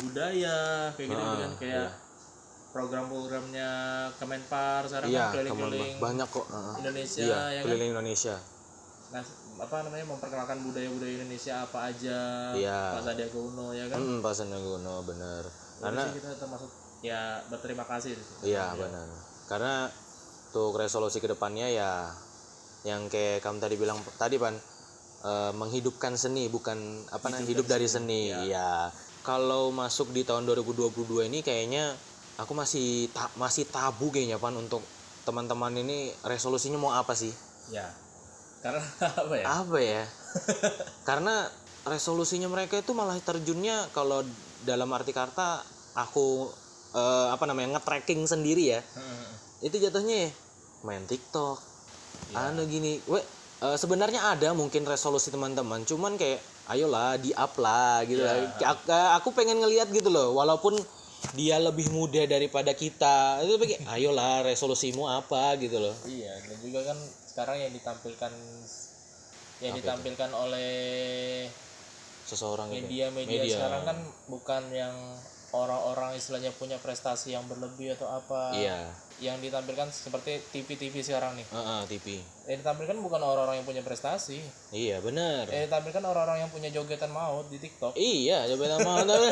budaya 0.00 0.88
kayak 0.96 1.08
gitu 1.12 1.20
Ah, 1.20 1.36
kan. 1.36 1.52
kayak 1.60 1.88
program-programnya 2.74 3.70
Kemenpar 4.18 4.82
sekarang 4.88 5.08
iya 5.08 5.30
kan 5.30 5.32
keliling-keliling 5.36 5.94
banyak 6.00 6.26
kok 6.26 6.46
ah. 6.50 6.74
Indonesia 6.80 7.22
iya 7.22 7.40
ya 7.46 7.60
kan? 7.60 7.64
keliling 7.68 7.90
Indonesia. 7.92 8.36
Nah 9.12 9.22
apa 9.54 9.76
namanya 9.86 10.04
memperkenalkan 10.10 10.58
budaya-budaya 10.66 11.12
Indonesia 11.14 11.52
apa 11.62 11.78
aja 11.86 12.18
Iya. 12.56 12.98
Pak 12.98 13.02
Sandiaga 13.04 13.38
Uno 13.38 13.66
ya 13.70 13.86
kan? 13.86 13.98
Hmm, 14.00 14.18
Pak 14.18 14.32
Sandiaga 14.34 14.70
Uno 14.74 14.94
Jadi 15.04 15.12
karena 15.78 16.02
kita 16.10 16.30
termasuk 16.34 16.70
ya 17.04 17.20
berterima 17.46 17.84
kasih 17.84 18.16
iya 18.42 18.72
benar. 18.72 19.06
Karena 19.44 19.86
untuk 20.48 20.74
resolusi 20.74 21.20
ke 21.20 21.28
depannya 21.28 21.68
ya 21.68 22.10
yang 22.84 23.08
kayak 23.08 23.40
kamu 23.40 23.58
tadi 23.64 23.74
bilang 23.80 23.98
tadi 24.20 24.36
pan 24.36 24.54
eh, 25.24 25.52
menghidupkan 25.56 26.14
seni 26.20 26.52
bukan 26.52 26.76
apa 27.08 27.32
namanya 27.32 27.48
hidup 27.48 27.66
dari 27.66 27.88
seni. 27.88 28.28
ya. 28.30 28.92
Kalau 29.24 29.72
masuk 29.72 30.12
di 30.12 30.20
tahun 30.20 30.44
2022 30.44 31.32
ini 31.32 31.40
kayaknya 31.40 31.96
aku 32.36 32.52
masih 32.52 33.08
ta- 33.08 33.32
masih 33.40 33.64
tabu 33.64 34.12
kayaknya 34.12 34.36
pan 34.36 34.52
untuk 34.52 34.84
teman-teman 35.24 35.72
ini 35.80 36.12
resolusinya 36.28 36.76
mau 36.76 36.92
apa 36.92 37.16
sih? 37.16 37.32
Ya. 37.72 37.88
Karena 38.60 38.84
apa 39.24 39.34
ya? 39.40 39.44
Apa 39.48 39.78
ya? 39.80 40.02
Karena 41.08 41.48
resolusinya 41.88 42.52
mereka 42.52 42.76
itu 42.76 42.92
malah 42.92 43.16
terjunnya 43.16 43.88
kalau 43.96 44.20
dalam 44.68 44.92
arti 44.92 45.16
kata 45.16 45.64
aku 45.96 46.52
eh, 46.92 47.28
apa 47.32 47.48
namanya 47.48 47.80
nge-tracking 47.80 48.28
sendiri 48.28 48.76
ya. 48.76 48.80
Hmm. 48.92 49.32
itu 49.64 49.80
jatuhnya 49.80 50.28
ya 50.28 50.30
main 50.84 51.08
TikTok 51.08 51.73
anu 52.34 52.66
gini 52.66 52.98
we 53.06 53.20
eh, 53.62 53.76
sebenarnya 53.78 54.34
ada 54.34 54.50
mungkin 54.52 54.82
resolusi 54.84 55.30
teman-teman 55.30 55.86
cuman 55.86 56.18
kayak 56.18 56.42
ayolah 56.64 57.20
di 57.20 57.30
up 57.36 57.54
lah 57.60 58.00
gitu 58.08 58.24
lah. 58.24 58.40
Ak- 58.64 58.88
eh, 58.88 59.10
aku 59.20 59.36
pengen 59.36 59.60
ngelihat 59.60 59.92
gitu 59.92 60.08
loh 60.08 60.32
walaupun 60.32 60.74
dia 61.34 61.58
lebih 61.58 61.90
muda 61.90 62.24
daripada 62.30 62.70
kita. 62.72 63.42
Itu 63.42 63.58
kayak 63.58 63.84
ayolah 63.90 64.46
resolusimu 64.46 65.04
apa? 65.08 65.58
gitu 65.58 65.76
loh. 65.82 65.94
Iya 66.06 66.32
dan 66.40 66.56
juga 66.62 66.80
kan 66.88 66.98
sekarang 67.26 67.56
yang 67.58 67.72
ditampilkan 67.74 68.32
yang 69.62 69.74
ditampilkan 69.74 70.30
oleh 70.34 70.72
seseorang 72.24 72.72
gitu 72.72 72.86
media-media 72.88 73.44
sekarang 73.44 73.82
kan 73.84 73.98
bukan 74.26 74.62
yang 74.72 74.94
orang-orang 75.54 76.18
istilahnya 76.18 76.50
punya 76.56 76.80
prestasi 76.82 77.36
yang 77.36 77.46
berlebih 77.46 77.94
atau 77.94 78.10
apa. 78.10 78.50
Iya 78.56 78.78
yang 79.22 79.38
ditampilkan 79.38 79.88
seperti 79.88 80.42
TV-TV 80.50 80.94
sekarang 81.00 81.38
nih 81.38 81.46
Heeh, 81.46 81.80
TV 81.86 82.06
yang 82.44 82.58
ditampilkan 82.60 82.96
bukan 82.98 83.20
orang-orang 83.22 83.62
yang 83.62 83.66
punya 83.66 83.80
prestasi 83.80 84.42
iya 84.74 84.98
benar 84.98 85.46
yang 85.46 85.70
ditampilkan 85.70 86.02
orang-orang 86.02 86.42
yang 86.42 86.50
punya 86.50 86.68
jogetan 86.68 87.14
maut 87.14 87.46
di 87.46 87.62
TikTok 87.62 87.94
Iya, 87.94 88.44
coba 88.50 88.64
nama 88.74 88.92
tapi 89.06 89.28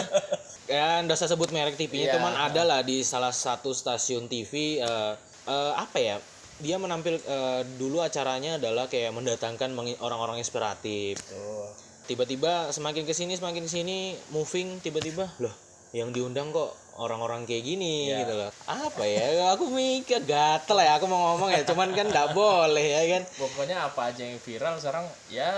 ya 0.70 1.02
nggak 1.02 1.18
usah 1.18 1.28
sebut 1.28 1.50
merek 1.50 1.74
TV-nya, 1.74 2.06
Iya. 2.08 2.14
cuman 2.16 2.32
ada 2.32 2.62
lah 2.62 2.80
di 2.80 3.02
salah 3.02 3.34
satu 3.34 3.74
stasiun 3.74 4.30
TV 4.30 4.78
eh, 4.78 5.12
eh, 5.46 5.72
apa 5.74 5.98
ya? 5.98 6.16
Dia 6.62 6.78
menampil 6.78 7.18
eh, 7.18 7.62
dulu 7.76 7.98
acaranya 7.98 8.62
adalah 8.62 8.86
kayak 8.86 9.10
mendatangkan 9.10 9.74
orang-orang 9.98 10.38
inspiratif. 10.38 11.18
tuh 11.26 11.66
Tiba-tiba 12.02 12.70
semakin 12.70 13.02
ke 13.02 13.14
sini 13.14 13.34
semakin 13.34 13.62
ke 13.66 13.70
sini 13.70 14.14
moving 14.30 14.78
tiba-tiba 14.78 15.26
loh 15.38 15.54
yang 15.92 16.10
diundang 16.10 16.50
kok 16.50 16.74
orang-orang 17.02 17.42
kayak 17.42 17.64
gini 17.64 18.08
Iya. 18.08 18.18
gitu 18.22 18.32
loh. 18.36 18.50
Apa 18.64 19.02
ya? 19.02 19.50
Aku 19.52 19.66
mikir 19.68 20.22
gatel 20.22 20.78
ya 20.78 20.94
aku 20.94 21.06
mau 21.06 21.34
ngomong 21.34 21.50
ya, 21.50 21.62
cuman 21.64 21.90
kan 21.90 22.06
nggak 22.06 22.30
boleh 22.32 22.86
ya 22.88 23.02
kan. 23.10 23.22
pokoknya 23.34 23.76
apa 23.82 24.00
aja 24.08 24.22
yang 24.22 24.38
viral 24.38 24.74
sekarang 24.76 25.02
ya 25.28 25.50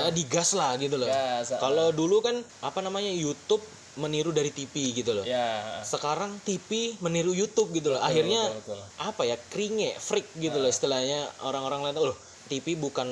Eh, 0.00 0.10
digas 0.10 0.50
lah 0.52 0.74
gitu 0.76 0.96
loh. 0.96 1.06
ya 1.06 1.40
sa- 1.40 1.58
Kalau 1.58 1.90
dulu 1.90 2.20
kan 2.20 2.34
apa 2.60 2.80
namanya 2.80 3.08
YouTube 3.08 3.60
meniru 3.96 4.28
dari 4.28 4.50
TV 4.50 4.92
gitu 4.94 5.12
loh. 5.12 5.24
ya 5.24 5.80
Sekarang 5.82 6.36
TV 6.42 6.96
meniru 6.98 7.32
YouTube 7.32 7.72
gitu 7.72 7.88
loh. 7.90 8.00
Akhirnya 8.00 8.44
betul, 8.50 8.76
betul. 8.76 8.80
apa 8.98 9.22
ya? 9.22 9.36
kringe, 9.46 9.96
freak 9.96 10.28
gitu 10.34 10.56
loh 10.56 10.66
istilahnya 10.66 11.24
orang-orang 11.40 11.80
lain 11.82 11.94
tuh 11.94 12.06
loh. 12.06 12.16
TV 12.46 12.74
bukan 12.74 13.06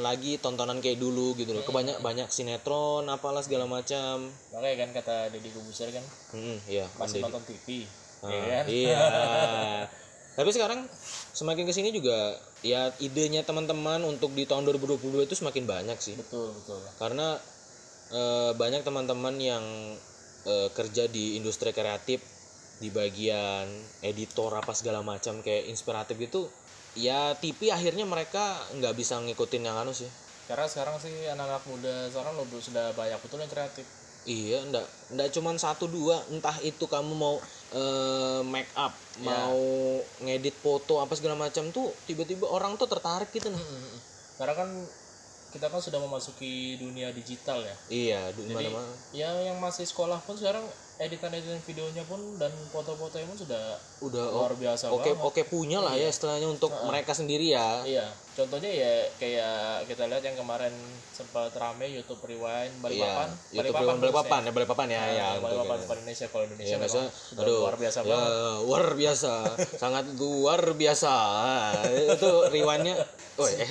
lagi 0.00 0.36
tontonan 0.36 0.78
kayak 0.78 0.96
dulu 0.96 1.32
gitu 1.34 1.50
loh. 1.50 1.62
Kebanyak 1.62 1.98
banyak 1.98 2.26
sinetron 2.26 3.06
apalah 3.06 3.40
segala 3.40 3.64
macam. 3.64 4.26
makanya 4.50 4.76
kan 4.76 4.90
kata 4.92 5.16
Deddy 5.30 5.50
Kobuser 5.50 5.88
kan 5.88 6.02
Hmm, 6.30 6.58
iya. 6.66 6.84
masih 6.96 7.20
nonton 7.20 7.42
TV 7.42 7.86
Ah, 8.20 8.28
ya 8.28 8.42
kan 8.60 8.64
Iya. 8.68 9.00
Tapi 10.38 10.50
sekarang 10.50 10.86
semakin 11.32 11.64
ke 11.64 11.72
sini 11.72 11.90
juga 11.90 12.34
ya 12.60 12.92
idenya 12.98 13.42
teman-teman 13.42 14.02
untuk 14.02 14.30
di 14.30 14.44
tahun 14.44 14.62
2022 14.64 15.24
itu 15.24 15.34
semakin 15.34 15.64
banyak 15.64 15.98
sih. 15.98 16.14
betul 16.14 16.52
betul 16.52 16.78
karena 16.96 17.38
eh, 18.10 18.52
banyak 18.52 18.82
teman-teman 18.82 19.34
yang 19.36 19.64
eh, 20.44 20.68
kerja 20.70 21.06
di 21.06 21.34
industri 21.34 21.70
kreatif 21.70 22.20
di 22.76 22.88
bagian 22.88 23.68
editor 24.00 24.52
apa 24.54 24.72
segala 24.72 25.00
macam 25.00 25.40
kayak 25.40 25.68
inspiratif 25.68 26.16
gitu 26.16 26.48
ya 27.00 27.32
TV 27.40 27.72
akhirnya 27.72 28.04
mereka 28.04 28.60
nggak 28.76 28.92
bisa 28.92 29.16
ngikutin 29.24 29.64
yang 29.64 29.80
anu 29.80 29.96
sih. 29.96 30.08
Karena 30.44 30.68
sekarang 30.68 31.00
sih 31.00 31.12
anak-anak 31.30 31.64
muda 31.70 31.94
sekarang 32.12 32.36
lo 32.36 32.44
sudah 32.60 32.92
banyak 32.92 33.16
betul 33.24 33.40
yang 33.40 33.48
kreatif. 33.48 33.86
Iya 34.28 34.60
ndak 34.68 34.84
ndak 35.16 35.28
cuman 35.32 35.56
satu 35.56 35.88
dua. 35.88 36.20
Entah 36.28 36.54
itu 36.60 36.84
kamu 36.84 37.16
mau 37.16 37.40
eh, 37.72 38.40
make 38.44 38.68
up 38.76 38.92
mau 39.24 39.56
ngedit 40.20 40.56
foto 40.60 41.00
apa 41.00 41.16
segala 41.16 41.36
macam 41.36 41.72
tuh 41.72 41.92
tiba-tiba 42.04 42.44
orang 42.48 42.76
tuh 42.76 42.86
tertarik 42.86 43.32
gitu 43.32 43.48
nah. 43.48 43.60
Karena 44.36 44.54
kan 44.56 44.68
kita 45.50 45.66
kan 45.66 45.78
sudah 45.78 45.98
memasuki 45.98 46.52
dunia 46.76 47.10
digital 47.10 47.58
ya. 47.60 47.74
Iya 47.86 48.20
di 48.30 48.46
jadi 48.46 48.70
mana-mana. 48.70 48.90
ya 49.10 49.30
yang 49.44 49.58
masih 49.58 49.82
sekolah 49.82 50.18
pun 50.20 50.34
sekarang 50.34 50.62
editan-editan 50.96 51.56
videonya 51.60 52.04
pun 52.04 52.20
dan 52.36 52.52
foto-fotonya 52.68 53.24
pun 53.24 53.38
sudah 53.38 53.62
udah 54.00 54.24
luar 54.30 54.52
biasa 54.54 54.92
oke 54.92 55.00
banget. 55.02 55.24
oke 55.24 55.42
punya 55.46 55.80
lah 55.80 55.96
ya 55.96 56.06
istilahnya 56.06 56.44
untuk 56.46 56.68
mereka 56.84 57.10
sendiri 57.10 57.50
ya. 57.50 57.80
Iya, 57.82 58.04
contohnya 58.30 58.68
ya 58.68 58.90
kayak 59.16 59.56
kita 59.86 60.04
lihat 60.04 60.20
yang 60.22 60.36
kemarin 60.36 60.70
sempat 61.10 61.50
rame 61.52 61.88
YouTube 61.90 62.20
Rewind 62.22 62.78
Balikpapan, 62.78 63.28
Iya, 63.48 63.60
Rewind 63.62 63.96
Balikpapan 63.98 64.40
ya 64.42 64.52
Balikpapan 64.52 64.86
ya 64.86 64.92
ya 64.92 65.00
Nah, 65.00 65.32
betul, 65.32 65.40
Balikpapan 65.42 65.64
betul. 65.66 65.80
bukan 65.82 65.96
Indonesia 65.98 66.26
kalau 66.28 66.44
Indonesia 66.44 66.68
Iya, 66.68 66.76
memang 66.76 66.84
maksudnya, 66.86 67.10
sudah 67.10 67.42
aduh, 67.42 67.58
luar 67.58 67.76
biasa 67.76 67.98
ya, 67.98 68.04
banget. 68.04 68.28
luar 68.60 68.84
biasa, 68.94 69.32
sangat 69.82 70.04
luar 70.14 70.60
biasa. 70.74 71.14
Itu 72.12 72.30
riwannya, 72.46 72.94
woi, 73.40 73.52
eh, 73.56 73.68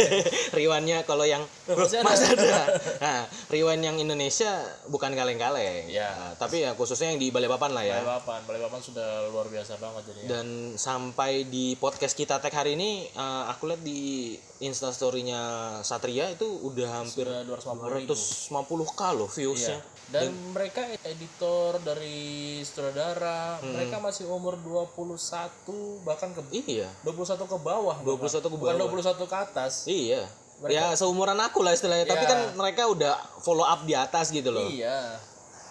riwannya 0.58 1.04
kalau 1.04 1.28
yang 1.28 1.44
Masih 1.68 2.00
ada. 2.00 2.14
Ada. 2.32 2.62
Nah, 2.98 3.20
rewind 3.52 3.84
yang 3.84 3.96
Indonesia 4.00 4.64
bukan 4.88 5.12
kaleng-kaleng. 5.12 5.86
Iya. 5.92 6.08
Nah, 6.08 6.32
tapi 6.40 6.64
ya 6.64 6.72
khususnya 6.72 7.12
yang 7.12 7.20
di 7.20 7.28
Balikpapan 7.28 7.70
lah 7.76 7.84
ya. 7.84 8.00
Balikpapan, 8.00 8.40
Balikpapan 8.48 8.80
sudah 8.80 9.28
luar 9.30 9.46
biasa 9.52 9.76
banget 9.78 10.02
jadi. 10.10 10.20
Dan 10.26 10.46
sampai 10.80 11.46
di 11.46 11.76
podcast 11.76 12.16
kita 12.16 12.40
tag 12.40 12.54
hari 12.56 12.74
ini, 12.74 13.06
eh, 13.12 13.44
aku 13.52 13.68
lihat 13.68 13.82
di 13.84 14.34
instastorynya 14.62 15.42
Satria 15.82 16.30
itu 16.30 16.46
udah 16.46 17.02
hampir 17.02 17.26
Sudah 17.26 17.42
250 17.42 17.98
ribu. 17.98 18.14
250 18.14 18.86
k 18.94 19.02
loh 19.12 19.28
viewsnya. 19.28 19.78
Dan 20.06 20.30
mereka 20.52 20.86
editor 21.02 21.80
dari 21.82 22.60
sutradara, 22.62 23.58
Hmm. 23.58 23.74
mereka 23.74 23.98
masih 23.98 24.28
umur 24.28 24.54
21 24.60 25.98
bahkan 26.06 26.30
ke 26.30 26.40
Iya. 26.52 26.88
21 27.02 27.48
ke 27.48 27.56
bawah. 27.58 27.96
21 28.00 28.46
ke 28.46 28.56
Bukan 28.56 28.74
bawah. 28.78 28.90
21 28.92 29.26
ke 29.26 29.36
atas. 29.36 29.72
Iya. 29.84 30.22
Ya 30.70 30.94
seumuran 30.94 31.34
aku 31.42 31.66
lah 31.66 31.74
istilahnya. 31.74 32.06
Tapi 32.06 32.22
Iya. 32.22 32.30
kan 32.30 32.40
mereka 32.54 32.86
udah 32.86 33.14
follow 33.42 33.66
up 33.66 33.82
di 33.82 33.98
atas 33.98 34.30
gitu 34.30 34.54
loh. 34.54 34.62
Iya. 34.62 35.18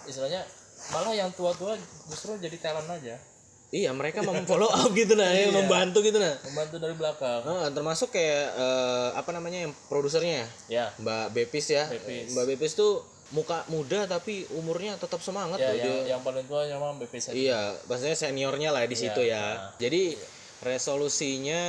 Istilahnya 0.04 0.44
malah 0.92 1.14
yang 1.14 1.32
tua-tua 1.32 1.78
justru 2.06 2.36
jadi 2.36 2.58
talent 2.60 2.90
aja. 2.90 3.16
Iya, 3.72 3.88
mereka 3.96 4.20
mau 4.20 4.36
follow 4.44 4.68
up 4.68 4.92
gitu 4.92 5.16
nah, 5.16 5.32
Iya. 5.32 5.48
ya, 5.48 5.56
membantu 5.56 6.04
gitu 6.04 6.20
nah. 6.20 6.36
Membantu 6.44 6.76
dari 6.76 6.92
belakang. 6.92 7.40
Nah, 7.40 7.72
termasuk 7.72 8.12
kayak 8.12 8.52
eh, 8.52 9.08
apa 9.16 9.32
namanya 9.32 9.64
yang 9.64 9.72
produsernya 9.88 10.44
ya, 10.44 10.48
Ya. 10.68 10.86
Mbak 11.00 11.32
Bepis 11.32 11.72
ya. 11.72 11.88
Bepis. 11.88 12.36
Mbak 12.36 12.44
Bepis 12.52 12.76
tuh 12.76 13.00
muka 13.32 13.64
muda 13.72 14.04
tapi 14.04 14.44
umurnya 14.52 15.00
tetap 15.00 15.24
semangat 15.24 15.56
Ya, 15.56 15.72
loh 15.72 15.76
yang, 15.80 15.88
dia. 15.88 16.12
yang 16.12 16.20
paling 16.20 16.44
tua 16.44 16.68
memang 16.68 17.00
BP 17.00 17.16
saja. 17.16 17.32
Iya, 17.32 17.60
maksudnya 17.88 18.12
seniornya 18.12 18.76
lah 18.76 18.84
di 18.84 18.92
situ 18.92 19.24
Iya, 19.24 19.40
ya. 19.40 19.44
Jadi 19.80 20.20
resolusinya 20.60 21.62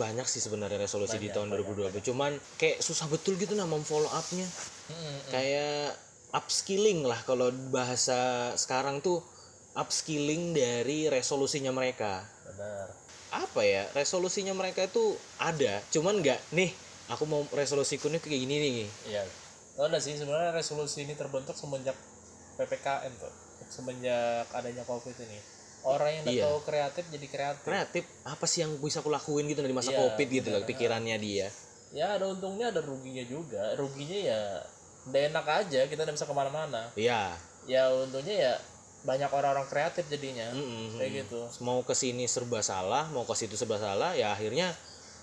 banyak 0.00 0.24
sih 0.24 0.40
sebenarnya 0.40 0.80
resolusi 0.80 1.20
di 1.20 1.28
tahun 1.28 1.52
2020. 1.52 2.00
Cuman 2.00 2.40
kayak 2.56 2.80
susah 2.80 3.04
betul 3.06 3.36
gitu 3.36 3.52
nah 3.52 3.68
memfollow 3.68 4.08
up-nya. 4.08 4.48
Hmm, 4.88 5.16
kayak 5.28 5.92
upskilling 6.32 7.04
lah 7.04 7.20
kalau 7.22 7.52
bahasa 7.68 8.50
sekarang 8.56 9.00
tuh 9.00 9.20
upskilling 9.76 10.50
dari 10.50 11.06
resolusinya 11.06 11.70
mereka 11.70 12.24
Benar. 12.44 12.88
apa 13.30 13.60
ya 13.60 13.84
resolusinya 13.92 14.52
mereka 14.52 14.82
itu 14.82 15.12
ada 15.36 15.84
cuman 15.88 16.18
nggak 16.18 16.40
nih 16.50 16.72
aku 17.06 17.22
mau 17.22 17.44
resolusiku 17.50 18.08
nih 18.08 18.18
kayak 18.18 18.40
gini 18.40 18.56
nih 18.56 18.88
Iya. 19.06 19.22
Ada 19.76 20.00
sih 20.00 20.16
sebenarnya 20.16 20.50
resolusi 20.50 21.04
ini 21.04 21.12
terbentuk 21.12 21.52
semenjak 21.52 21.92
PPKM 22.54 23.12
tuh. 23.14 23.28
Semenjak 23.68 24.48
adanya 24.50 24.80
Covid 24.82 25.12
ini. 25.20 25.36
orang 25.84 26.10
yang 26.10 26.26
Iya. 26.26 26.44
tahu 26.48 26.58
kreatif 26.64 27.04
jadi 27.06 27.26
kreatif 27.28 27.62
kreatif 27.62 28.04
apa 28.24 28.42
sih 28.42 28.58
yang 28.58 28.74
bisa 28.74 28.98
aku 28.98 29.06
lakuin 29.06 29.46
gitu 29.46 29.62
dari 29.62 29.70
masa 29.70 29.92
Iya, 29.92 30.02
covid 30.02 30.28
gitu 30.28 30.48
loh 30.50 30.66
pikirannya 30.66 31.14
dia 31.16 31.46
ya 31.92 32.18
ada 32.18 32.26
untungnya 32.26 32.74
ada 32.74 32.82
ruginya 32.82 33.22
juga 33.22 33.70
ruginya 33.76 34.18
ya 34.18 34.40
udah 35.06 35.20
enak 35.30 35.46
aja 35.46 35.80
kita 35.86 36.02
udah 36.02 36.10
bisa 36.10 36.26
ke 36.26 36.34
mana-mana 36.34 36.90
iya 36.96 37.38
ya 37.64 37.86
untungnya 37.92 38.34
ya 38.34 38.54
banyak 39.02 39.30
orang-orang 39.30 39.66
kreatif 39.68 40.06
jadinya. 40.08 40.48
Mm-mm. 40.54 40.96
kayak 40.96 41.26
gitu. 41.26 41.40
Mau 41.62 41.82
ke 41.82 41.92
sini 41.92 42.24
serba 42.30 42.62
salah 42.64 43.10
mau 43.12 43.26
ke 43.26 43.34
situ 43.34 43.54
serba 43.58 43.76
salah 43.76 44.14
ya 44.14 44.32
akhirnya 44.32 44.72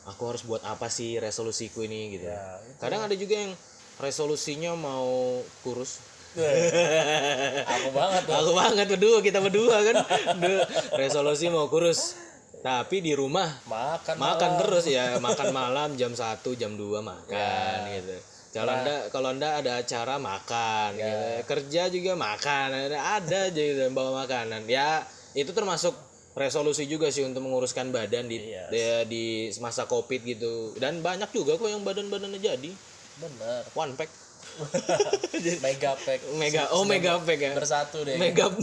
aku 0.06 0.36
harus 0.36 0.44
buat 0.44 0.62
apa 0.68 0.92
sih 0.92 1.18
resolusiku 1.18 1.84
ini 1.88 2.20
gitu. 2.20 2.28
Ya 2.28 2.60
itu. 2.64 2.80
kadang 2.80 3.08
ada 3.08 3.16
juga 3.16 3.36
yang 3.40 3.52
resolusinya 3.98 4.76
mau 4.76 5.42
kurus. 5.64 6.04
Aku 7.78 7.94
banget 7.94 8.22
tuh 8.26 8.36
aku 8.36 8.52
banget 8.58 8.88
berdua 8.90 9.22
kita 9.22 9.40
berdua 9.40 9.78
kan. 9.86 9.96
Resolusi 10.98 11.48
mau 11.48 11.70
kurus. 11.70 12.18
Tapi 12.64 13.04
di 13.04 13.12
rumah 13.12 13.52
makan 13.68 14.16
makan 14.16 14.52
terus 14.64 14.88
ya 14.88 15.20
makan 15.20 15.52
malam 15.52 15.90
jam 16.00 16.16
1 16.16 16.40
jam 16.56 16.72
2 16.80 17.04
makan 17.04 17.78
gitu 17.92 18.33
kalau 18.54 18.74
anda 18.78 18.96
kalau 19.10 19.28
anda 19.34 19.50
ada 19.58 19.72
acara 19.82 20.22
makan 20.22 20.90
gitu. 20.94 21.26
kerja 21.50 21.82
juga 21.90 22.12
makan 22.14 22.68
ada 22.70 23.00
ada 23.18 23.38
aja 23.50 23.62
gitu 23.66 23.82
bawa 23.90 24.24
makanan. 24.24 24.70
Ya 24.70 25.04
itu 25.34 25.50
termasuk 25.52 25.98
resolusi 26.38 26.86
juga 26.86 27.10
sih 27.10 27.26
untuk 27.26 27.42
menguruskan 27.46 27.90
badan 27.90 28.30
di 28.30 28.38
Iya. 28.54 28.70
di, 28.70 28.82
di 29.10 29.24
masa 29.58 29.90
covid 29.90 30.22
gitu. 30.22 30.78
Dan 30.78 31.02
banyak 31.02 31.30
juga 31.34 31.58
kok 31.58 31.70
yang 31.70 31.82
badan-badannya 31.82 32.38
jadi. 32.38 32.72
Bener. 33.18 33.62
One 33.74 33.94
pack. 33.98 34.10
Mega 35.66 35.98
pack. 35.98 36.20
Mega 36.38 36.70
oh 36.78 36.86
mega 36.86 37.18
pack 37.22 37.40
ya. 37.42 37.52
bersatu 37.58 38.06
deh. 38.06 38.18
Mega 38.22 38.54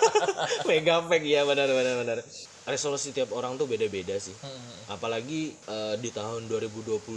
mega 0.68 0.96
pack 1.08 1.22
ya 1.24 1.48
benar 1.48 1.68
benar 1.72 1.94
benar 2.04 2.18
resolusi 2.66 3.10
tiap 3.10 3.34
orang 3.34 3.58
tuh 3.58 3.66
beda-beda 3.66 4.16
sih. 4.18 4.34
Hmm. 4.42 4.70
apalagi 4.90 5.56
eh, 5.56 5.94
di 5.96 6.12
tahun 6.12 6.52
2022 6.52 7.08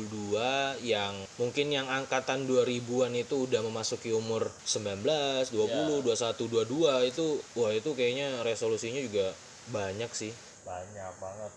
yang 0.86 1.14
mungkin 1.36 1.68
yang 1.68 1.92
angkatan 1.92 2.48
2000-an 2.48 3.14
itu 3.20 3.46
udah 3.50 3.62
memasuki 3.66 4.16
umur 4.16 4.48
19, 4.64 5.04
20, 5.52 6.06
21, 6.08 6.08
22 6.08 7.12
itu 7.12 7.26
wah 7.60 7.72
itu 7.76 7.90
kayaknya 7.94 8.42
resolusinya 8.48 9.02
juga 9.04 9.36
banyak 9.70 10.12
sih. 10.16 10.32
Banyak 10.64 11.14
banget. 11.20 11.52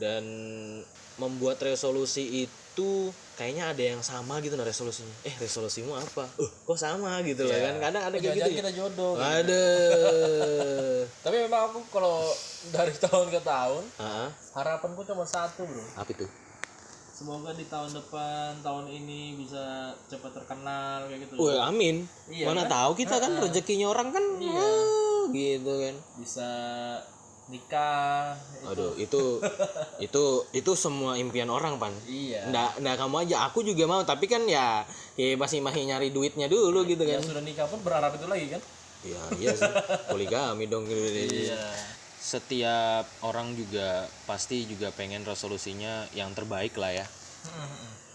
Dan 0.00 0.24
membuat 1.20 1.62
resolusi 1.62 2.48
itu 2.48 2.59
kayaknya 3.34 3.72
ada 3.72 3.82
yang 3.82 4.00
sama 4.00 4.38
gitu 4.38 4.54
nah 4.54 4.62
resolusinya. 4.62 5.10
Eh 5.24 5.34
resolusimu 5.36 5.92
apa? 5.92 6.28
Uh 6.36 6.50
kok 6.62 6.76
sama 6.76 7.18
gitu 7.22 7.42
lah 7.44 7.58
kan? 7.58 7.74
Kadang 7.90 8.02
ada 8.06 8.16
kayak 8.16 8.36
gitu 8.36 8.50
ya. 8.50 8.58
kita 8.62 8.70
jodoh 8.72 9.18
ada 9.18 9.64
tapi 11.24 11.36
memang 11.42 11.72
aku 11.72 11.80
kalau 11.90 12.22
dari 12.70 12.94
tahun 13.04 13.26
ke 13.28 13.40
tahun 13.42 13.82
Ah, 13.96 14.28
harapanku 14.54 15.02
cuma 15.02 15.24
satu 15.24 15.64
bro. 15.64 15.84
Apa 15.98 16.10
itu? 16.12 16.26
Semoga 17.10 17.52
di 17.52 17.68
tahun 17.68 17.92
depan 17.92 18.64
tahun 18.64 18.88
ini 18.88 19.36
bisa 19.36 19.92
cepat 20.08 20.32
terkenal 20.32 21.04
kayak 21.04 21.28
gitu. 21.28 21.36
Wah, 21.36 21.68
amin. 21.68 22.08
Iya, 22.32 22.48
Mana 22.48 22.64
kan? 22.64 22.72
tahu 22.72 22.90
kita 22.96 23.20
kan 23.20 23.36
rezekinya 23.36 23.92
orang 23.92 24.08
kan 24.08 24.24
wah, 24.40 25.28
gitu 25.28 25.68
kan. 25.84 25.94
bisa 26.16 26.48
nikah 27.50 28.38
Aduh, 28.64 28.94
itu 28.94 29.42
itu 30.06 30.24
itu 30.50 30.72
semua 30.72 31.14
impian 31.14 31.50
orang, 31.50 31.76
Pan. 31.76 31.90
iya 32.06 32.46
Nggak, 32.46 32.70
nggak 32.78 32.96
kamu 32.96 33.16
aja, 33.20 33.36
aku 33.44 33.60
juga 33.60 33.84
mau, 33.84 34.00
tapi 34.02 34.24
kan 34.24 34.46
ya, 34.46 34.86
ya 35.14 35.34
masih 35.34 35.58
masih 35.58 35.82
nyari 35.84 36.08
duitnya 36.08 36.46
dulu 36.46 36.82
gitu 36.84 37.02
kan. 37.02 37.18
yang 37.18 37.26
sudah 37.26 37.42
nikah 37.42 37.66
pun 37.66 37.82
berharap 37.82 38.14
itu 38.14 38.24
lagi 38.24 38.48
kan 38.48 38.62
Ya, 39.00 39.16
iya 39.34 39.56
sih. 39.56 39.64
Poligami 40.12 40.68
dong 40.68 40.84
gitu. 40.84 41.00
iya 41.40 41.56
Setiap 42.14 43.08
orang 43.22 43.56
juga 43.56 44.04
pasti 44.22 44.62
juga 44.62 44.92
pengen 44.92 45.24
resolusinya 45.24 46.04
yang 46.12 46.30
terbaik 46.30 46.76
lah 46.76 46.92
ya. 46.94 47.06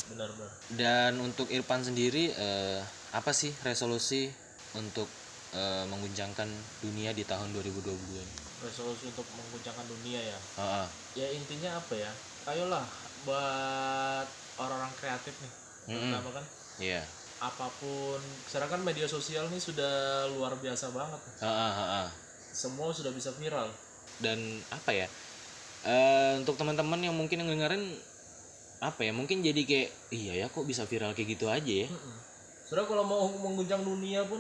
benar 0.05 0.29
benar 0.31 0.51
Dan 0.69 1.11
untuk 1.19 1.49
Irfan 1.49 1.81
sendiri 1.81 2.29
eh, 2.29 2.79
apa 3.11 3.33
sih 3.33 3.49
resolusi 3.59 4.29
untuk 4.71 5.09
eh, 5.51 5.83
mengguncangkan 5.83 6.45
dunia 6.79 7.11
di 7.11 7.25
tahun 7.25 7.49
2022 7.51 7.89
ini? 8.15 8.35
Resolusi 8.65 9.07
untuk 9.07 9.25
mengguncangkan 9.31 9.85
dunia 9.85 10.19
ya 10.19 10.37
Ah, 10.57 10.83
ah. 10.83 10.87
ya 11.13 11.29
intinya 11.29 11.77
apa 11.77 11.93
ya 11.95 12.11
ayolah 12.45 12.85
buat 13.23 14.27
orang-orang 14.57 14.93
kreatif 14.97 15.33
nih 15.39 15.53
terutama 15.85 16.29
kan 16.33 16.45
Iya. 16.75 17.01
apa 17.37 17.69
pun 17.79 18.19
sekarang 18.43 18.69
kan 18.73 18.81
media 18.81 19.05
sosial 19.05 19.47
nih 19.47 19.61
sudah 19.61 20.25
luar 20.33 20.57
biasa 20.57 20.91
banget 20.91 21.21
ah, 21.39 22.03
ah. 22.03 22.09
semua 22.51 22.89
sudah 22.89 23.11
bisa 23.11 23.29
viral 23.35 23.69
Dan 24.15 24.39
apa 24.71 24.95
ya? 24.95 25.07
eh 25.83 26.39
untuk 26.39 26.55
teman-teman 26.55 26.97
yang 26.97 27.11
mungkin 27.11 27.43
yang 27.43 27.51
dengerin 27.51 27.83
apa 28.79 29.03
ya? 29.03 29.11
Mungkin 29.11 29.43
jadi 29.43 29.61
kayak 29.67 29.89
iya 30.09 30.33
ya 30.39 30.45
kok 30.47 30.63
bisa 30.63 30.87
viral 30.87 31.11
kayak 31.11 31.35
gitu 31.35 31.51
aja 31.51 31.73
ya. 31.83 31.87
Sebenarnya 32.63 32.87
kalau 32.87 33.03
mau 33.03 33.27
mengguncang 33.27 33.83
dunia 33.83 34.23
pun 34.23 34.39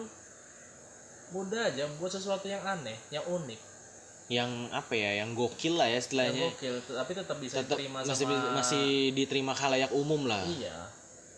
mudah 1.35 1.67
aja 1.67 1.85
buat 1.99 2.07
sesuatu 2.07 2.47
yang 2.47 2.63
aneh, 2.63 2.95
yang 3.11 3.21
unik, 3.27 3.59
Yang 4.25 4.51
apa 4.73 4.93
ya? 4.97 5.11
Yang 5.21 5.29
gokil 5.37 5.73
lah 5.77 5.87
ya 5.87 5.93
yang 5.93 6.01
istilahnya. 6.01 6.45
gokil, 6.49 6.75
tapi 6.81 7.11
tetap 7.13 7.37
bisa 7.37 7.55
Tetap 7.61 7.77
diterima 7.77 7.99
masih 8.01 8.25
sama 8.25 8.57
masih 8.57 8.85
diterima 9.13 9.53
khalayak 9.53 9.91
umum 9.93 10.25
lah. 10.25 10.41
iya. 10.49 10.89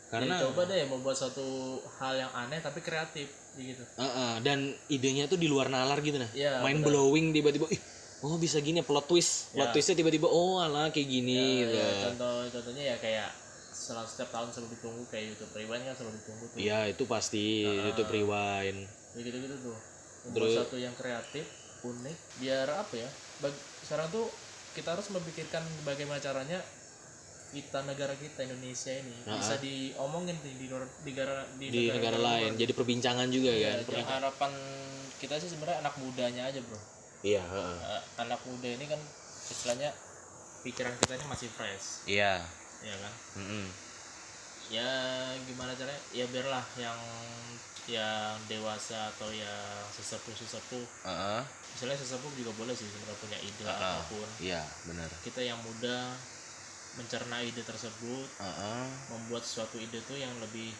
Karena 0.07 0.39
Jadi 0.39 0.43
coba 0.47 0.61
deh 0.71 0.87
membuat 0.87 1.19
satu 1.19 1.47
hal 1.99 2.15
yang 2.15 2.31
aneh 2.31 2.63
tapi 2.63 2.79
kreatif 2.79 3.27
gitu. 3.59 3.83
Ah, 3.99 4.07
ah. 4.07 4.33
dan 4.39 4.71
idenya 4.87 5.27
tuh 5.27 5.35
di 5.35 5.51
luar 5.51 5.67
nalar 5.67 5.99
gitu 5.99 6.15
nah. 6.15 6.29
Iya, 6.31 6.63
Mind 6.63 6.79
blowing 6.85 7.35
tiba-tiba 7.35 7.67
ih 7.67 7.81
oh 8.23 8.39
bisa 8.39 8.63
gini 8.63 8.79
ya, 8.79 8.85
plot 8.87 9.05
twist. 9.05 9.51
Plot 9.51 9.67
Ya. 9.69 9.73
twistnya 9.75 9.95
tiba-tiba 9.99 10.31
oh 10.31 10.63
alah 10.63 10.89
kayak 10.95 11.09
gini 11.11 11.67
gitu. 11.67 11.75
Ya, 11.75 12.07
contoh 12.07 12.47
contohnya 12.47 12.83
ya 12.93 12.97
kayak 13.03 13.29
setelah 13.67 14.07
setiap 14.07 14.29
tahun 14.31 14.47
selalu 14.49 14.69
ditunggu 14.79 15.03
kayak 15.11 15.23
YouTube 15.35 15.51
Rewind 15.53 15.83
kan 15.85 15.93
selalu 15.99 16.13
ditunggu 16.23 16.45
tuh. 16.49 16.57
Iya, 16.57 16.79
itu 16.87 17.03
pasti 17.05 17.43
YouTube 17.67 18.09
rewind. 18.09 18.79
Ya 19.13 19.21
gitu-gitu 19.21 19.55
tuh. 19.59 19.77
Membuat 20.27 20.49
satu 20.65 20.75
yang 20.75 20.95
kreatif, 20.97 21.45
unik, 21.87 22.17
biar 22.37 22.67
apa 22.69 22.93
ya? 22.95 23.09
Bag- 23.39 23.63
sekarang 23.81 24.07
tuh 24.09 24.27
kita 24.73 24.91
harus 24.91 25.07
memikirkan 25.09 25.63
bagaimana 25.81 26.19
caranya 26.19 26.59
kita 27.47 27.79
negara 27.81 28.11
kita 28.13 28.43
Indonesia 28.43 28.91
ini 28.91 29.15
bisa 29.23 29.55
diomongin 29.57 30.35
di 30.43 30.51
di 30.53 30.67
negara 30.67 31.47
di, 31.55 31.65
Di 31.67 31.83
negara 31.87 32.19
lain 32.19 32.53
jadi 32.53 32.75
perbincangan 32.75 33.31
juga 33.31 33.55
kan. 33.55 33.75
Ya, 33.87 34.03
harapan 34.05 34.51
kita 35.17 35.39
sih 35.39 35.47
sebenarnya 35.47 35.79
anak 35.81 35.95
mudanya 35.97 36.43
aja 36.45 36.59
bro. 36.59 36.77
Iya. 37.23 37.41
Eh, 37.41 38.01
anak 38.19 38.43
muda 38.43 38.67
ini 38.67 38.85
kan 38.85 38.99
istilahnya 39.47 39.89
pikiran 40.61 40.93
kita 40.99 41.15
ini 41.15 41.25
masih 41.25 41.47
fresh, 41.49 42.03
Iya. 42.05 42.43
ya 42.83 42.95
kan? 42.99 43.13
Mm-mm. 43.39 43.65
Ya 44.67 44.91
gimana 45.47 45.71
caranya? 45.71 46.01
Ya 46.11 46.27
biarlah 46.27 46.65
yang 46.75 46.99
yang 47.87 48.35
dewasa 48.51 49.07
atau 49.15 49.31
yang 49.31 49.63
sesepuh 49.89 50.35
sesepuh 50.35 50.83
Heeh. 51.07 51.41
Misalnya 51.77 51.93
sesepuh 51.95 52.33
juga 52.33 52.49
boleh 52.51 52.73
sih 52.73 52.89
sebenarnya 52.89 53.17
punya 53.19 53.37
ide 53.39 53.63
Ah. 53.63 54.01
apa 54.01 54.01
pun 54.09 54.25
Iya, 54.41 54.65
benar. 54.83 55.09
kita 55.21 55.39
yang 55.39 55.61
muda 55.61 56.17
mencerna 56.95 57.37
ide 57.39 57.61
tersebut 57.61 58.25
Heeh. 58.35 58.85
membuat 59.07 59.45
suatu 59.45 59.77
ide 59.77 60.01
tuh 60.01 60.17
yang 60.17 60.33
lebih 60.41 60.73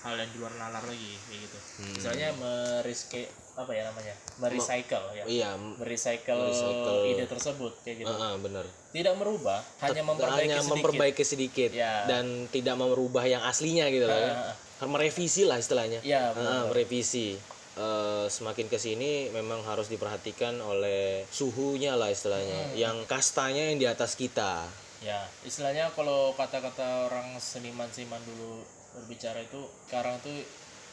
hal 0.00 0.16
yang 0.16 0.24
di 0.26 0.36
luar 0.36 0.52
nalar 0.54 0.80
lagi 0.82 1.16
kayak 1.22 1.40
gitu 1.42 1.58
Hmm. 1.74 1.92
misalnya 1.94 2.28
meriske 2.34 3.24
apa 3.54 3.70
ya 3.70 3.82
namanya 3.86 4.14
merecycle 4.38 5.04
ya 5.12 5.24
Iya, 5.24 5.50
merecycle 5.76 6.40
Merecycle. 6.42 6.98
ide 7.06 7.24
tersebut 7.26 7.72
kayak 7.80 7.96
gitu 8.00 8.08
heeh, 8.10 8.34
benar. 8.38 8.64
tidak 8.90 9.14
merubah 9.14 9.60
hanya 9.80 10.00
memperbaiki 10.02 10.40
Hanya 10.42 10.56
sedikit 10.58 10.72
memperbaiki 10.72 11.24
sedikit 11.26 11.70
Ya. 11.72 12.04
dan 12.04 12.24
tidak 12.48 12.74
merubah 12.74 13.24
yang 13.24 13.40
aslinya 13.42 13.84
gitu 13.88 14.04
loh 14.04 14.16
ya. 14.16 14.56
Merevisi 14.82 15.44
lah 15.44 15.56
istilahnya. 15.56 16.00
ya 16.00 16.32
Heeh, 16.32 16.62
merevisi. 16.66 17.36
Eh, 17.74 18.26
semakin 18.30 18.70
ke 18.70 18.78
sini 18.78 19.34
memang 19.34 19.66
harus 19.66 19.90
diperhatikan 19.90 20.62
oleh 20.62 21.26
suhunya 21.26 21.98
lah 21.98 22.06
istilahnya, 22.06 22.70
Hmm. 22.70 22.74
yang 22.78 22.96
kastanya 23.04 23.66
yang 23.66 23.82
di 23.82 23.88
atas 23.88 24.14
kita. 24.14 24.62
ya 25.02 25.20
istilahnya 25.44 25.92
kalau 25.92 26.32
kata-kata 26.32 27.12
orang 27.12 27.36
seniman-seniman 27.36 28.22
dulu 28.24 28.64
berbicara 28.94 29.36
itu 29.36 29.60
sekarang 29.84 30.16
tuh 30.22 30.32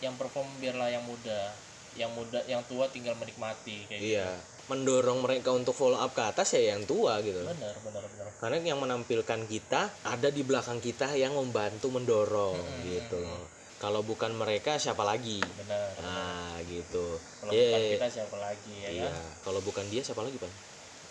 yang 0.01 0.11
perform 0.19 0.51
biarlah 0.59 0.91
yang 0.91 0.99
muda 1.01 1.55
yang 1.93 2.11
muda 2.11 2.43
yang 2.43 2.59
tua 2.65 2.91
tinggal 2.91 3.15
menikmati 3.15 3.87
kayak 3.87 3.99
gitu 4.01 4.11
Iya, 4.11 4.35
mendorong 4.67 5.21
mereka 5.21 5.55
untuk 5.55 5.71
follow 5.71 5.95
up 5.95 6.11
ke 6.11 6.27
atas 6.27 6.51
ya 6.51 6.75
yang 6.75 6.83
tua 6.83 7.23
gitu. 7.23 7.39
benar 7.39 7.71
benar 7.79 8.03
benar 8.03 8.27
Karena 8.35 8.57
yang 8.59 8.81
menampilkan 8.81 9.41
kita 9.45 9.81
ada 10.03 10.27
di 10.27 10.43
belakang 10.43 10.81
kita 10.81 11.15
yang 11.15 11.31
membantu 11.31 11.87
mendorong 11.87 12.57
Hmm. 12.57 12.83
gitu 12.83 13.15
loh. 13.15 13.47
Kalau 13.81 14.05
bukan 14.05 14.37
mereka 14.37 14.77
siapa 14.77 15.01
lagi? 15.01 15.41
benar 15.57 15.89
Nah, 16.05 16.53
gitu. 16.69 17.17
kalau 17.41 17.49
Ye, 17.49 17.65
bukan 17.65 17.81
kita 17.97 18.07
siapa 18.13 18.37
lagi 18.37 18.73
ya 18.77 18.89
Iya, 18.93 19.09
kan 19.09 19.13
kalau 19.41 19.59
bukan 19.65 19.85
dia 19.89 20.01
siapa 20.05 20.21
lagi, 20.21 20.37
Pak? 20.37 20.53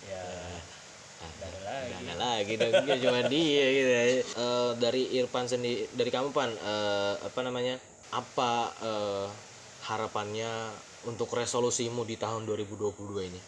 ya 0.07 0.23
nggak 1.21 1.51
ada 1.51 1.61
lagi 1.67 1.93
ada 1.93 2.15
lagi 2.17 2.53
dong, 2.57 2.73
cuma 3.05 3.21
dia 3.27 3.65
gitu. 3.75 3.93
Eh, 4.39 4.71
dari 4.79 5.03
Irfan 5.19 5.51
sendiri, 5.51 5.91
dari 5.99 6.11
kamu 6.15 6.31
Pan, 6.31 6.51
eh, 6.55 7.15
apa 7.27 7.41
namanya? 7.43 7.75
Apa 8.15 8.71
eh, 8.79 9.27
harapannya 9.91 10.71
untuk 11.11 11.33
resolusimu 11.35 12.07
di 12.07 12.15
tahun 12.15 12.47
2022 12.47 13.27
ini? 13.27 13.41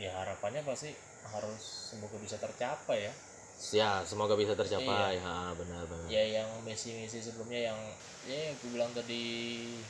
ya 0.00 0.08
harapannya 0.24 0.64
pasti 0.64 0.88
harus 1.30 1.92
semoga 1.92 2.16
bisa 2.18 2.40
tercapai 2.40 3.06
ya 3.06 3.12
ya 3.70 4.02
semoga 4.02 4.34
bisa 4.34 4.58
tercapai. 4.58 5.22
Ha 5.22 5.54
benar 5.54 5.86
benar. 5.86 6.06
Ya 6.10 6.42
yang 6.42 6.48
misi-misi 6.66 7.22
sebelumnya 7.22 7.70
yang 7.70 7.78
ya 8.26 8.50
yang 8.50 8.54
gue 8.58 8.70
bilang 8.74 8.90
tadi 8.90 9.22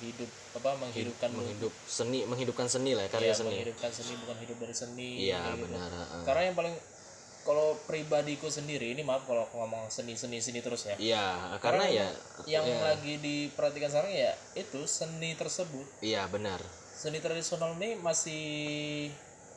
hidup 0.01 0.29
apa 0.57 0.77
menghidupkan 0.81 1.33
menghidup 1.33 1.73
seni 1.85 2.25
menghidupkan 2.29 2.69
seni 2.69 2.97
lah 2.97 3.05
ya, 3.05 3.11
karya 3.13 3.33
ya, 3.33 3.37
seni. 3.37 3.49
menghidupkan 3.53 3.91
seni 3.93 4.13
bukan 4.25 4.37
hidup 4.41 4.57
dari 4.57 4.73
seni 4.73 5.09
iya 5.29 5.53
gitu. 5.53 5.69
benar 5.69 5.91
ha, 5.93 6.01
ha. 6.01 6.19
karena 6.25 6.43
yang 6.49 6.57
paling 6.57 6.73
kalau 7.43 7.75
pribadiku 7.91 8.47
sendiri 8.47 8.95
ini 8.95 9.03
maaf 9.03 9.27
kalau 9.27 9.45
aku 9.51 9.59
ngomong 9.59 9.91
seni 9.91 10.15
seni 10.15 10.39
seni 10.39 10.63
terus 10.63 10.87
ya. 10.87 10.95
Iya 10.95 11.59
karena 11.59 11.85
ya 11.91 12.07
yang 12.47 12.67
lagi 12.87 13.19
diperhatikan 13.19 13.91
sekarang 13.91 14.15
ya 14.15 14.33
itu 14.55 14.87
seni 14.87 15.35
tersebut. 15.35 15.87
Iya 15.99 16.31
benar. 16.31 16.63
Seni 16.95 17.19
tradisional 17.19 17.75
ini 17.83 17.99
masih 17.99 18.45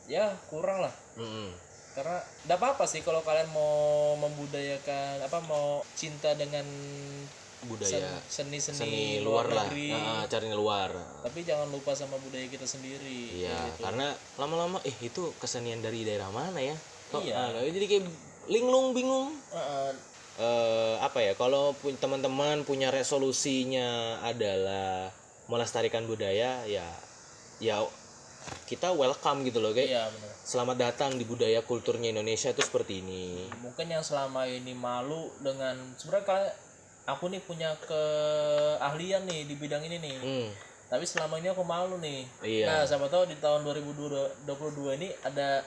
ya 0.10 0.34
kurang 0.49 0.82
lah. 0.82 0.93
Mm-mm. 1.17 1.54
Karena 1.95 2.19
tidak 2.43 2.58
apa-apa 2.60 2.84
sih 2.84 2.99
kalau 2.99 3.23
kalian 3.23 3.47
mau 3.55 4.13
membudayakan 4.19 5.23
apa 5.23 5.39
mau 5.47 5.79
cinta 5.95 6.36
dengan 6.36 6.67
budaya. 7.65 8.19
seni 8.27 8.60
seni, 8.60 8.77
seni 8.77 9.03
luar 9.23 9.47
lah. 9.47 9.65
negeri. 9.65 9.95
Ha, 9.95 9.97
ha, 9.97 10.23
cari 10.27 10.51
luar. 10.51 10.91
Tapi 11.23 11.39
jangan 11.47 11.71
lupa 11.71 11.95
sama 11.95 12.19
budaya 12.19 12.45
kita 12.51 12.67
sendiri 12.67 13.41
iya 13.41 13.71
gitu. 13.71 13.88
karena 13.88 14.12
lama-lama 14.36 14.84
eh 14.84 14.93
itu 14.99 15.31
kesenian 15.39 15.79
dari 15.79 16.03
daerah 16.03 16.27
mana 16.29 16.60
ya? 16.60 16.75
Kok 17.15 17.23
Iya. 17.23 17.34
ah, 17.55 17.63
jadi 17.63 17.86
kayak 17.88 18.03
linglung 18.51 18.91
bingung. 18.91 19.31
Heeh, 19.55 19.89
eh 20.36 20.93
apa 20.99 21.23
ya 21.23 21.34
kalau 21.39 21.71
teman-teman 22.03 22.67
punya 22.67 22.91
resolusinya 22.91 24.19
adalah 24.19 25.08
melestarikan 25.47 26.03
budaya 26.03 26.67
ya 26.67 26.86
ya 27.63 27.79
kita 28.67 28.91
welcome 28.91 29.47
gitu 29.47 29.63
loh 29.63 29.71
kayak 29.71 29.89
iya 29.95 30.03
selamat 30.45 30.77
datang 30.77 31.17
di 31.17 31.25
budaya 31.25 31.65
kulturnya 31.65 32.13
Indonesia 32.13 32.53
itu 32.53 32.62
seperti 32.62 33.01
ini. 33.01 33.49
Mungkin 33.65 33.89
yang 33.89 34.05
selama 34.05 34.45
ini 34.45 34.77
malu 34.77 35.34
dengan 35.41 35.73
sebenarnya 35.97 36.25
kalian 36.29 36.53
aku 37.10 37.23
nih 37.34 37.41
punya 37.41 37.73
keahlian 37.81 39.25
nih 39.25 39.49
di 39.49 39.58
bidang 39.58 39.81
ini 39.89 39.97
nih. 39.97 40.17
Hmm, 40.21 40.47
tapi 40.86 41.10
selama 41.10 41.41
ini 41.41 41.49
aku 41.49 41.65
malu 41.65 41.97
nih. 41.97 42.29
Iya. 42.45 42.65
nah 42.69 42.81
siapa 42.86 43.10
tahu 43.10 43.25
di 43.25 43.41
tahun 43.41 43.65
2022 43.65 44.45
ini 45.01 45.10
ada 45.25 45.65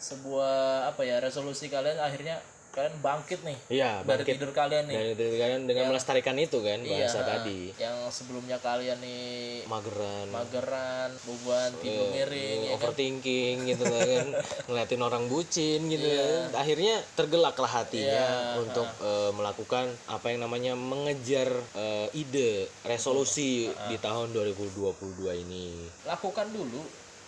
sebuah 0.00 0.88
apa 0.88 1.04
ya 1.04 1.20
resolusi 1.20 1.68
kalian 1.68 2.00
akhirnya 2.00 2.40
kalian 2.72 2.96
bangkit 3.04 3.40
nih. 3.44 3.58
Iya 3.68 3.90
dari 4.00 4.08
bangkit. 4.24 4.32
tidur 4.40 4.50
kalian 4.56 4.84
nih. 4.88 4.96
Dari 4.96 5.12
dari 5.12 5.36
kalian 5.36 5.62
dengan 5.68 5.84
melestarikan 5.92 6.36
itu 6.40 6.58
kan 6.64 6.80
Iya, 6.80 7.04
bahasa 7.04 7.20
tadi. 7.20 7.60
Yang 7.76 7.96
sebelumnya 8.10 8.58
kalian 8.64 8.98
nih 9.04 9.22
mageran. 9.68 10.26
Mageran 10.32 11.10
beban 11.28 11.70
tidur 11.84 12.08
miring 12.16 12.58
ya 12.64 12.68
kan? 12.72 12.76
overthinking 12.80 13.56
gitu 13.68 13.84
kan. 13.84 14.26
Ngeliatin 14.72 15.02
orang 15.04 15.24
bucin 15.28 15.80
gitu 15.92 16.08
kan. 16.08 16.64
akhirnya 16.64 16.94
tergelaklah 17.12 17.72
hatinya 17.84 18.56
untuk 18.56 18.88
eh, 19.04 19.30
melakukan 19.36 19.92
apa 20.08 20.26
yang 20.32 20.40
namanya 20.48 20.72
mengejar 20.72 21.52
eh, 21.76 22.08
ide 22.16 22.72
resolusi 22.88 23.68
di 23.68 23.96
tahun 24.00 24.32
2022 24.32 24.96
ini. 25.44 25.92
Lakukan 26.08 26.48
dulu. 26.48 26.80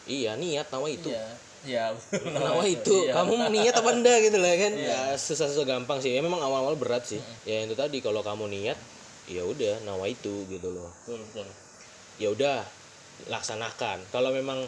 Iya 0.09 0.37
niat 0.40 0.72
nawa 0.72 0.88
itu. 0.88 1.12
Ya 1.12 1.24
ya 1.64 1.96
nawa 2.29 2.64
itu 2.77 3.09
kamu 3.09 3.50
niat 3.50 3.74
apa 3.74 3.90
enggak 3.90 4.18
gitu 4.31 4.38
lah 4.38 4.55
kan? 4.57 4.72
Ya 4.77 5.00
susah 5.16 5.48
susah 5.50 5.64
gampang 5.66 5.98
sih. 6.00 6.12
Ya 6.12 6.20
memang 6.20 6.40
awal 6.44 6.68
awal 6.68 6.77
berat 6.77 7.09
sih. 7.09 7.20
Ya 7.48 7.64
itu 7.64 7.74
tadi 7.74 7.98
kalau 8.05 8.20
kamu 8.20 8.48
niat 8.48 8.79
ya 9.29 9.42
udah 9.44 9.83
nawa 9.88 10.09
itu 10.09 10.44
gitu 10.48 10.68
loh. 10.70 10.92
Betul 11.05 11.20
betul. 11.29 11.46
Ya 12.20 12.29
udah 12.31 12.57
laksanakan. 13.33 14.05
Kalau 14.12 14.31
memang 14.31 14.64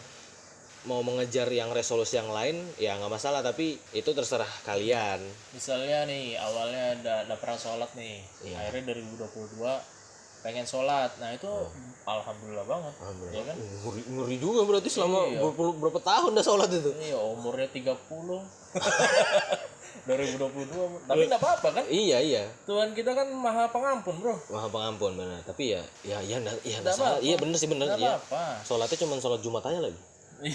mau 0.87 1.03
mengejar 1.03 1.51
yang 1.51 1.75
resolusi 1.75 2.15
yang 2.15 2.31
lain 2.31 2.63
ya 2.79 2.95
nggak 2.95 3.11
masalah 3.11 3.43
tapi 3.43 3.75
itu 3.91 4.09
terserah 4.15 4.47
kalian. 4.63 5.19
Misalnya 5.51 6.07
nih 6.07 6.39
awalnya 6.39 6.83
ada 6.97 7.13
ada 7.27 7.35
pernah 7.35 7.59
sholat 7.59 7.91
nih. 7.93 8.23
Iya. 8.47 8.55
akhirnya 8.71 8.95
2022 8.95 9.96
pengen 10.47 10.63
sholat. 10.63 11.11
Nah 11.19 11.35
itu 11.35 11.51
alhamdulillah 12.07 12.63
banget. 12.63 12.93
Ya 13.35 13.43
kan? 13.43 13.55
Ngeri, 13.59 14.01
ngeri 14.07 14.35
juga 14.39 14.63
berarti 14.63 14.87
selama 14.87 15.27
berpuluh, 15.43 15.75
berapa 15.75 15.99
tahun 15.99 16.39
dah 16.39 16.45
sholat 16.47 16.71
itu? 16.71 16.95
Iya 16.95 17.19
umurnya 17.19 17.67
30 17.67 17.91
2022 20.07 20.07
tapi 21.11 21.27
nggak 21.27 21.41
apa-apa 21.43 21.67
kan? 21.75 21.83
Iya 21.91 22.23
iya. 22.23 22.43
Tuhan 22.63 22.95
kita 22.95 23.11
kan 23.11 23.27
maha 23.35 23.67
pengampun 23.67 24.15
bro. 24.23 24.39
Maha 24.47 24.71
pengampun 24.71 25.19
benar. 25.19 25.43
Tapi 25.43 25.75
ya 25.75 25.83
ya 26.07 26.23
ya 26.23 26.39
ya 26.63 26.79
salah. 26.95 27.19
Apa-apa. 27.19 27.27
iya 27.27 27.35
bener 27.35 27.59
sih 27.59 27.67
bener 27.67 27.91
iya. 27.99 28.15
apa-apa. 28.15 28.63
Sholatnya 28.63 28.97
cuma 29.03 29.19
sholat 29.19 29.43
jumat 29.43 29.67
aja 29.67 29.83
lagi 29.83 29.99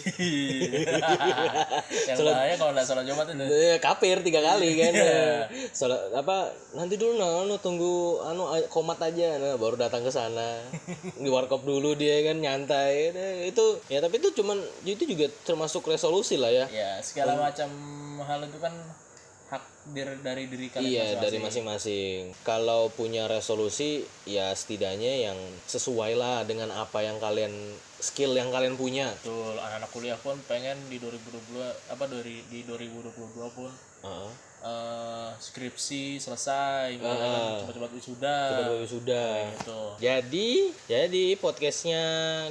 yang 2.09 2.19
bahaya 2.23 2.55
kalau 2.55 2.71
nggak 2.71 2.87
sholat 2.87 3.03
jumat 3.03 3.27
itu. 3.35 3.43
Eh, 3.43 3.83
kafir 3.83 4.23
tiga 4.23 4.39
kali 4.39 4.79
kan. 4.79 4.95
Iya. 4.95 5.51
sholat 5.75 6.15
apa 6.15 6.55
nanti 6.79 6.95
dulu 6.95 7.19
nah 7.19 7.43
anu 7.43 7.59
tunggu 7.59 8.23
anu 8.23 8.47
komat 8.71 9.03
aja. 9.03 9.43
Nah 9.43 9.59
baru 9.59 9.75
datang 9.75 10.07
ke 10.07 10.15
sana. 10.15 10.63
Di 11.19 11.27
warkop 11.27 11.67
dulu 11.67 11.99
dia 11.99 12.23
kan 12.31 12.39
nyantai. 12.39 13.11
Nah, 13.11 13.43
itu 13.43 13.83
ya 13.91 13.99
tapi 13.99 14.23
itu 14.23 14.31
cuman 14.39 14.63
itu 14.87 15.03
juga 15.03 15.27
termasuk 15.43 15.91
resolusi 15.91 16.39
lah 16.39 16.55
ya. 16.55 16.71
Ya 16.71 17.03
segala 17.03 17.35
macam 17.35 17.67
hal 18.23 18.47
itu 18.47 18.63
kan 18.63 18.71
hak 19.53 19.93
dir- 19.93 20.23
dari 20.25 20.49
diri 20.49 20.73
kalian 20.73 20.89
iya 20.89 21.05
masing-masing. 21.13 21.21
dari 21.21 21.39
masing-masing. 21.45 22.19
Kalau 22.47 22.89
punya 22.89 23.29
resolusi 23.29 24.09
ya 24.25 24.57
setidaknya 24.57 25.29
yang 25.29 25.37
sesuai 25.69 26.17
lah 26.17 26.41
dengan 26.49 26.73
apa 26.73 27.05
yang 27.05 27.21
kalian 27.21 27.53
skill 28.03 28.35
yang 28.35 28.51
kalian 28.51 28.75
punya 28.75 29.15
Betul, 29.23 29.55
anak-anak 29.63 29.91
kuliah 29.95 30.19
pun 30.19 30.35
pengen 30.51 30.75
di 30.91 30.99
2022 30.99 31.95
apa 31.95 32.05
dari 32.11 32.43
di 32.51 32.67
2022 32.67 33.55
pun 33.55 33.71
Heeh. 34.03 34.31
eh, 34.63 35.31
skripsi 35.39 36.19
selesai, 36.23 36.99
uh, 37.03 37.63
cepat-cepat 37.63 37.91
wisuda. 37.99 38.39
Baru 38.63 38.87
sudah 38.87 39.51
Gitu. 39.55 39.83
Jadi, 40.03 40.51
jadi 40.91 41.25
podcastnya 41.39 42.03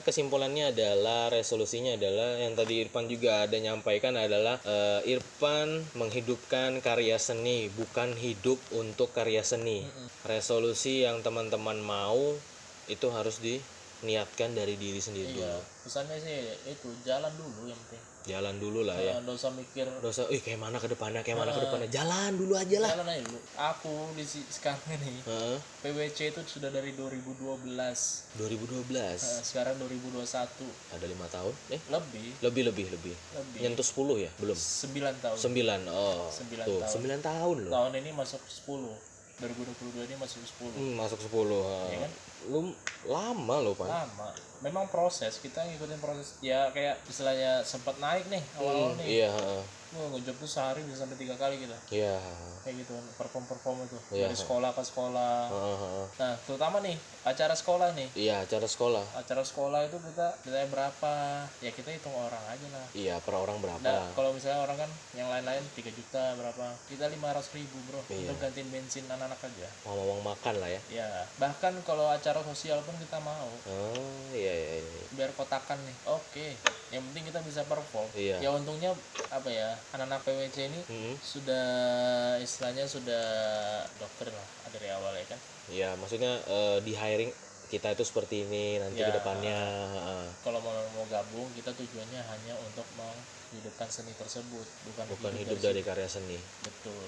kesimpulannya 0.04 0.72
adalah 0.72 1.32
resolusinya 1.32 1.96
adalah 2.00 2.40
yang 2.40 2.56
tadi 2.56 2.84
Irfan 2.84 3.12
juga 3.12 3.48
ada 3.48 3.56
nyampaikan 3.60 4.16
adalah 4.16 4.60
eh, 4.64 5.12
Irfan 5.12 5.84
menghidupkan 5.96 6.80
karya 6.80 7.20
seni, 7.20 7.68
bukan 7.76 8.16
hidup 8.16 8.60
untuk 8.76 9.12
karya 9.12 9.44
seni. 9.44 9.84
Resolusi 10.24 11.04
yang 11.04 11.20
teman-teman 11.20 11.80
mau 11.84 12.36
itu 12.88 13.08
harus 13.12 13.40
diniatkan 14.02 14.50
dari 14.52 14.74
diri 14.76 14.98
sendiri 14.98 15.30
Iya, 15.32 15.54
dulu. 15.54 15.62
pesannya 15.84 16.18
sih 16.18 16.38
itu 16.68 16.90
jalan 17.02 17.30
dulu 17.32 17.66
yang 17.66 17.78
penting. 17.86 18.02
Jalan 18.22 18.54
dulu 18.56 18.82
lah 18.84 18.94
ya. 18.96 19.18
Usah 19.24 19.50
mikir 19.50 19.90
Dosa, 19.98 20.26
ih 20.28 20.38
kayak 20.38 20.58
mana 20.58 20.78
ke 20.78 20.86
depannya, 20.86 21.22
kayak 21.22 21.38
mana 21.38 21.50
ke 21.50 21.58
depannya. 21.60 21.90
Jalan 21.90 22.34
dulu 22.36 22.54
aja 22.54 22.78
lah. 22.78 22.90
jalan 22.92 23.08
aja 23.08 23.22
dulu. 23.24 23.40
Aku 23.58 23.94
di 24.14 24.22
sekarang 24.24 24.78
ini 24.92 25.22
Heeh. 25.24 25.58
PWC 25.82 26.30
itu 26.30 26.42
sudah 26.48 26.70
dari 26.70 26.94
2012. 26.94 27.66
2012 28.38 28.94
Eh, 28.94 29.42
sekarang 29.44 29.74
2021. 29.76 30.70
ada 30.92 31.02
lima 31.04 31.26
tahun, 31.28 31.54
eh 31.70 31.82
Lebih, 31.84 32.28
lebih 32.42 32.64
lebih 32.68 32.86
lebih. 32.92 33.16
lebih. 33.32 33.60
Nyentuh 33.60 33.82
10 33.84 34.18
ya, 34.20 34.30
belum. 34.36 34.58
9 34.58 35.18
tahun. 35.20 35.38
Sembilan, 35.38 35.80
oh, 35.88 36.30
Sembilan 36.30 36.66
tuh, 36.68 36.78
tahun. 36.80 36.92
sembilan 36.92 37.20
tahun 37.22 37.58
loh. 37.60 37.72
Tahun 37.72 37.92
ini 37.96 38.10
masuk 38.12 38.42
10. 38.46 38.94
2022 39.42 40.06
ini 40.06 40.16
masuk 40.16 40.42
10. 40.62 40.78
Hmm, 40.78 40.94
masuk 40.96 41.18
sepuluh. 41.20 41.62
ha. 41.64 41.78
Iya 41.90 41.98
kan? 42.06 42.12
Lu 42.50 42.74
lama 43.06 43.56
loh 43.62 43.74
pan. 43.74 43.90
lama. 43.90 44.30
Memang 44.62 44.86
proses 44.94 45.42
kita 45.42 45.66
ngikutin 45.66 46.00
proses. 46.02 46.38
Ya 46.46 46.70
kayak 46.70 47.02
istilahnya 47.10 47.66
sempat 47.66 47.98
naik 47.98 48.30
nih 48.30 48.44
awal-awal 48.62 48.94
nih. 49.02 49.26
Iya, 49.26 49.34
Wah, 49.92 50.08
ngejob 50.10 50.36
tuh 50.38 50.48
sehari 50.48 50.80
bisa 50.82 51.04
sampai 51.04 51.20
tiga 51.20 51.36
kali 51.36 51.60
kita 51.60 51.76
iya. 51.90 52.16
kayak 52.62 52.80
gitu 52.80 52.96
perform 53.14 53.44
perform 53.44 53.78
itu 53.84 54.00
Iya. 54.10 54.26
dari 54.26 54.36
sekolah 54.36 54.72
ke 54.72 54.80
sekolah 54.82 55.38
ha, 55.48 55.60
ha. 55.76 56.04
nah 56.16 56.32
terutama 56.42 56.80
nih 56.80 56.96
acara 57.22 57.52
sekolah 57.52 57.92
nih 57.92 58.08
Iya, 58.14 58.40
acara 58.42 58.64
sekolah. 58.66 59.04
acara 59.14 59.44
sekolah 59.44 59.84
itu 59.84 60.00
kita 60.00 60.28
ditanya 60.42 60.68
berapa 60.68 61.14
ya 61.60 61.70
kita 61.70 61.92
hitung 61.92 62.14
orang 62.14 62.40
aja 62.46 62.68
lah 62.70 62.88
Iya, 62.94 63.20
per 63.20 63.36
orang 63.36 63.60
berapa? 63.60 63.82
nah 63.82 64.08
kalau 64.12 64.32
misalnya 64.32 64.62
orang 64.62 64.80
kan 64.80 64.92
yang 65.12 65.28
lain-lain 65.28 65.60
3 65.70 65.92
juta 65.92 66.24
berapa 66.34 66.66
kita 66.88 67.06
500 67.08 67.20
ribu 67.54 67.76
bro 67.84 68.00
Iya. 68.08 68.16
untuk 68.24 68.38
gantiin 68.40 68.70
bensin 68.70 69.04
anak-anak 69.06 69.44
aja 69.44 69.68
Mau 69.84 69.94
ngomong 69.94 70.24
makan 70.26 70.56
lah 70.56 70.70
ya. 70.70 70.82
ya 70.90 71.10
bahkan 71.36 71.76
kalau 71.82 72.08
acara 72.08 72.40
sosial 72.44 72.80
pun 72.82 72.96
kita 72.96 73.20
mau 73.20 73.52
Oh, 73.68 74.32
iya 74.32 74.50
iya 74.50 74.70
iya. 74.80 75.04
biar 75.12 75.36
kotakan 75.36 75.84
nih 75.84 75.98
oke 76.06 76.48
yang 76.90 77.04
penting 77.10 77.28
kita 77.28 77.40
bisa 77.42 77.62
perform 77.66 78.08
Iya. 78.14 78.40
ya 78.40 78.50
untungnya 78.50 78.96
apa 79.28 79.48
ya 79.48 79.76
anak-anak 79.92 80.22
PWC 80.22 80.58
ini 80.68 80.82
Hmm. 80.86 81.14
sudah 81.18 81.68
istilahnya 82.38 82.86
sudah 82.86 83.26
dokter 83.96 84.28
lah 84.28 84.48
dari 84.70 84.88
awal 84.90 85.14
ya 85.14 85.26
kan 85.28 85.40
Iya, 85.68 85.90
maksudnya 85.96 86.36
eh, 86.44 86.78
di 86.82 86.92
hiring 86.92 87.32
kita 87.68 87.92
itu 87.92 88.04
seperti 88.04 88.44
ini 88.44 88.76
nanti 88.78 89.00
Ya. 89.00 89.08
ke 89.08 89.16
depannya. 89.16 89.56
kalau 90.42 90.60
mau 90.60 90.76
mau 90.92 91.06
gabung 91.08 91.48
kita 91.54 91.72
tujuannya 91.72 92.20
hanya 92.20 92.54
untuk 92.60 92.84
menghidupkan 92.94 93.88
seni 93.88 94.12
tersebut 94.14 94.68
bukan, 94.86 95.06
Bukan 95.08 95.32
hidup 95.34 95.56
hidup 95.56 95.66
dari 95.66 95.82
karya 95.82 96.08
seni. 96.08 96.36
betul 96.60 97.06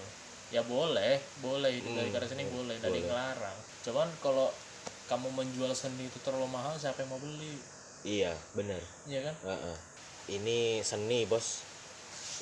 ya 0.50 0.62
boleh 0.62 1.18
boleh 1.42 1.72
hidup 1.74 1.92
dari 1.94 2.08
Hmm, 2.08 2.16
karya 2.16 2.30
seni 2.30 2.44
boleh 2.46 2.78
dari 2.78 3.00
ngelarang 3.02 3.58
cuman 3.84 4.08
kalau 4.18 4.48
kamu 5.04 5.28
menjual 5.30 5.72
seni 5.74 6.08
itu 6.08 6.16
terlalu 6.22 6.48
mahal 6.48 6.74
siapa 6.74 7.02
yang 7.02 7.12
mau 7.12 7.20
beli 7.20 7.60
Iya, 8.04 8.36
benar. 8.52 8.80
Iya 9.04 9.20
kan 9.24 9.36
Ha, 9.44 9.56
ha. 9.58 9.74
Ini 10.26 10.80
seni, 10.80 11.24
Bos. 11.24 11.64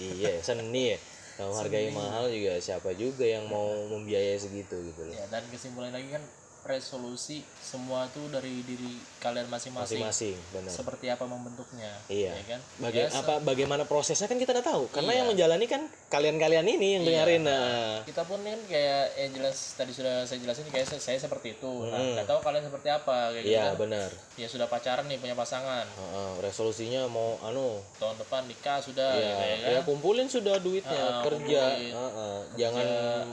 Iya 0.02 0.34
seni 0.42 0.96
ya. 0.96 1.00
Kalau 1.40 1.58
hargai 1.58 1.90
mahal 1.90 2.30
juga 2.30 2.60
siapa 2.62 2.94
juga 2.94 3.26
yang 3.26 3.50
mau 3.50 3.88
membiayai 3.90 4.38
segitu 4.38 4.78
gitu 4.78 5.02
loh. 5.10 5.16
Ya 5.16 5.26
dan 5.32 5.48
kesimpulan 5.50 5.90
lagi 5.90 6.12
kan 6.12 6.22
resolusi 6.64 7.42
semua 7.56 8.06
tuh 8.08 8.28
dari 8.28 8.62
diri 8.62 8.94
kalian 9.18 9.48
masing-masing. 9.48 9.98
Masing-masing 10.00 10.36
benar. 10.52 10.70
Seperti 10.70 11.06
apa 11.08 11.26
membentuknya 11.26 11.90
Iya. 12.06 12.34
ya 12.34 12.44
kan? 12.48 12.60
Baga- 12.78 13.00
Ya, 13.02 13.08
apa 13.12 13.34
bagaimana 13.40 13.84
prosesnya 13.84 14.26
kan 14.26 14.36
kita 14.36 14.52
nggak 14.52 14.68
tahu. 14.68 14.84
Karena 14.88 15.12
Iya. 15.12 15.18
yang 15.18 15.28
menjalani 15.30 15.66
kan 15.66 15.82
kalian-kalian 16.08 16.66
ini 16.68 16.88
yang 16.96 17.04
dengerin 17.04 17.44
nah. 17.44 18.04
kita 18.04 18.22
pun 18.24 18.40
kan 18.40 18.60
kayak 18.66 19.06
yang 19.16 19.32
jelas 19.34 19.58
tadi 19.74 19.92
sudah 19.92 20.22
saya 20.22 20.38
jelasin 20.40 20.68
kayak 20.68 20.86
saya, 20.86 21.00
saya 21.00 21.18
seperti 21.20 21.56
itu. 21.56 21.72
Nah 21.84 21.98
nggak 22.16 22.28
tahu 22.28 22.40
kalian 22.42 22.64
seperti 22.64 22.88
apa 22.88 23.18
kayak 23.32 23.44
gitu 23.44 23.52
iya 23.52 23.66
kan? 23.68 23.80
benar. 23.80 24.10
Ya 24.36 24.48
sudah 24.48 24.68
pacaran 24.68 25.06
nih 25.06 25.18
punya 25.18 25.34
pasangan. 25.34 25.86
Heeh, 25.88 26.32
resolusinya 26.40 27.06
mau 27.08 27.42
anu. 27.42 27.82
Tahun 27.96 28.18
depan 28.18 28.46
nikah 28.46 28.78
sudah 28.80 29.10
ya, 29.12 29.18
gitu 29.18 29.42
ya 29.42 29.58
kan? 29.58 29.72
ya 29.72 29.80
kumpulin 29.82 30.28
sudah 30.28 30.56
duitnya 30.58 30.94
Ah, 30.94 31.22
kerja. 31.22 31.62
kumpulin. 31.64 31.94
Heeh, 31.94 32.38
jangan 32.56 32.86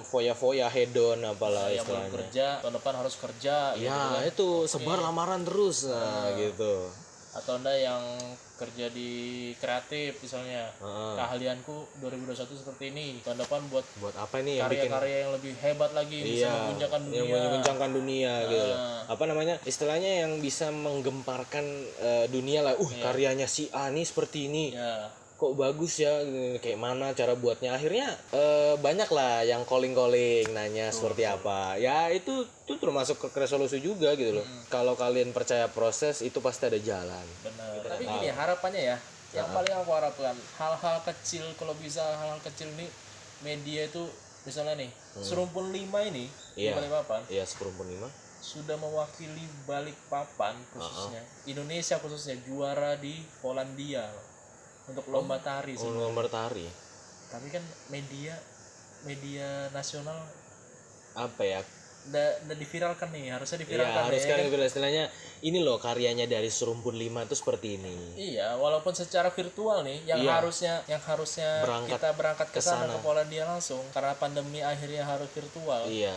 foya-foya 0.02 0.66
hedon 0.66 1.20
apalah 1.22 1.66
belum 1.66 1.78
istilahnya. 1.78 2.12
kerja 2.12 2.46
tahun 2.60 2.74
depan 2.74 2.94
harus 2.96 3.14
kerja 3.18 3.74
gitu 3.76 3.86
ya 3.86 4.22
kan. 4.22 4.24
itu 4.24 4.48
sebar 4.70 4.98
lamaran 5.02 5.42
terus 5.42 5.90
nah, 5.90 6.32
gitu 6.38 6.88
atau 7.28 7.60
anda 7.60 7.70
yang 7.76 8.02
kerja 8.58 8.90
di 8.90 9.10
kreatif 9.62 10.18
misalnya 10.18 10.66
Heeh. 10.82 11.14
keahlianku 11.14 12.02
2021 12.02 12.58
seperti 12.58 12.90
ini 12.90 13.22
tahun 13.22 13.38
depan 13.46 13.62
buat 13.70 13.86
buat 14.02 14.14
apa 14.18 14.42
nih 14.42 14.58
yang 14.58 14.66
bikin 14.66 14.90
karya-karya 14.90 15.16
yang 15.22 15.32
lebih 15.38 15.52
hebat 15.62 15.90
lagi 15.94 16.18
bisa 16.18 16.50
Iya, 16.50 16.50
mengguncangkan 16.50 17.00
dunia 17.06 17.22
yang 17.22 17.92
dunia 17.94 18.32
gitu 18.50 18.64
loh. 18.66 18.78
Ah. 18.78 19.00
Apa 19.14 19.24
namanya? 19.30 19.54
Istilahnya 19.62 20.10
yang 20.26 20.32
bisa 20.42 20.74
menggemparkan 20.74 21.64
eh, 22.02 22.26
dunia 22.32 22.66
lah. 22.66 22.74
Uh, 22.74 22.90
karyanya 22.98 23.46
si 23.46 23.70
A 23.70 23.94
nih 23.94 24.02
seperti 24.02 24.50
ini. 24.50 24.74
ya 24.74 25.06
Kok 25.38 25.54
bagus 25.54 26.02
ya? 26.02 26.18
Kayak 26.58 26.82
mana 26.82 27.14
cara 27.14 27.38
buatnya? 27.38 27.78
Akhirnya 27.78 28.10
eh, 28.34 28.74
banyak 28.74 29.06
lah 29.14 29.46
yang 29.46 29.62
calling-calling 29.62 30.50
nanya 30.50 30.90
seperti 30.90 31.22
apa. 31.22 31.78
Ya 31.78 32.10
itu 32.10 32.42
itu 32.66 32.74
termasuk 32.74 33.22
ke 33.22 33.38
resolusi 33.38 33.78
juga 33.78 34.18
gitu 34.18 34.42
loh. 34.42 34.46
Kalau 34.66 34.98
kalian 34.98 35.30
percaya 35.30 35.70
proses 35.70 36.26
itu 36.26 36.42
pasti 36.42 36.66
ada 36.66 36.80
jalan. 36.82 37.22
benar 37.38 37.70
tapi 37.80 38.02
gini 38.04 38.28
harapannya 38.28 38.82
ya 38.84 38.96
yang 39.30 39.48
paling 39.48 39.70
aku 39.70 39.90
harapkan 39.92 40.34
hal-hal 40.58 40.98
kecil 41.06 41.44
kalau 41.54 41.72
bisa 41.78 42.02
hal-hal 42.02 42.40
kecil 42.42 42.66
ini 42.74 42.90
media 43.40 43.86
itu 43.86 44.02
misalnya 44.42 44.74
nih 44.74 44.90
serumpun 45.20 45.70
lima 45.70 46.02
ini 46.02 46.26
Iya. 46.56 46.74
balik 46.74 46.90
papan 46.90 47.20
Ya 47.30 47.44
seperumpun 47.46 47.86
lima. 47.86 48.08
sudah 48.40 48.74
mewakili 48.74 49.46
balik 49.62 49.94
papan 50.08 50.58
khususnya 50.70 51.22
Indonesia 51.44 51.96
khususnya 51.96 52.34
juara 52.42 52.96
di 52.96 53.20
Polandia 53.38 54.02
loh. 54.10 54.26
Untuk 54.88 55.04
lomba 55.06 55.36
tari 55.38 55.76
Oh, 55.76 55.86
semua. 55.86 56.08
nomor 56.08 56.26
tari. 56.26 56.66
tapi 57.28 57.48
kan 57.48 57.60
media 57.88 58.32
media 59.02 59.68
nasional 59.70 60.16
Apa 61.12 61.42
ya? 61.42 61.60
udah 62.08 62.56
diviralkan 62.56 63.12
nih 63.12 63.28
harusnya 63.28 63.58
Ya, 63.58 63.62
diviralkan 63.62 64.02
harus 64.06 64.22
ya, 64.22 64.28
kan 64.30 64.38
kan? 64.40 64.64
istilahnya 64.64 65.04
ini 65.40 65.60
loh 65.60 65.76
karyanya 65.76 66.24
dari 66.24 66.48
serumpun 66.48 66.96
lima 66.96 67.20
itu 67.22 67.36
seperti 67.36 67.76
ini. 67.76 68.16
Iya, 68.16 68.56
walaupun 68.56 68.96
secara 68.96 69.28
virtual 69.28 69.84
nih, 69.84 70.08
yang 70.08 70.24
Iya. 70.24 70.32
harusnya 70.32 70.74
yang 70.86 71.02
harusnya 71.04 71.60
Berangkat 71.60 72.00
kita 72.00 72.08
berangkat 72.16 72.48
ke 72.48 72.60
sana. 72.64 72.88
ke 72.88 72.98
Polandia 72.98 73.44
langsung 73.44 73.84
karena 73.92 74.16
pandemi 74.16 74.64
akhirnya 74.64 75.04
harus 75.04 75.28
virtual 75.28 75.84
Iya. 75.84 76.16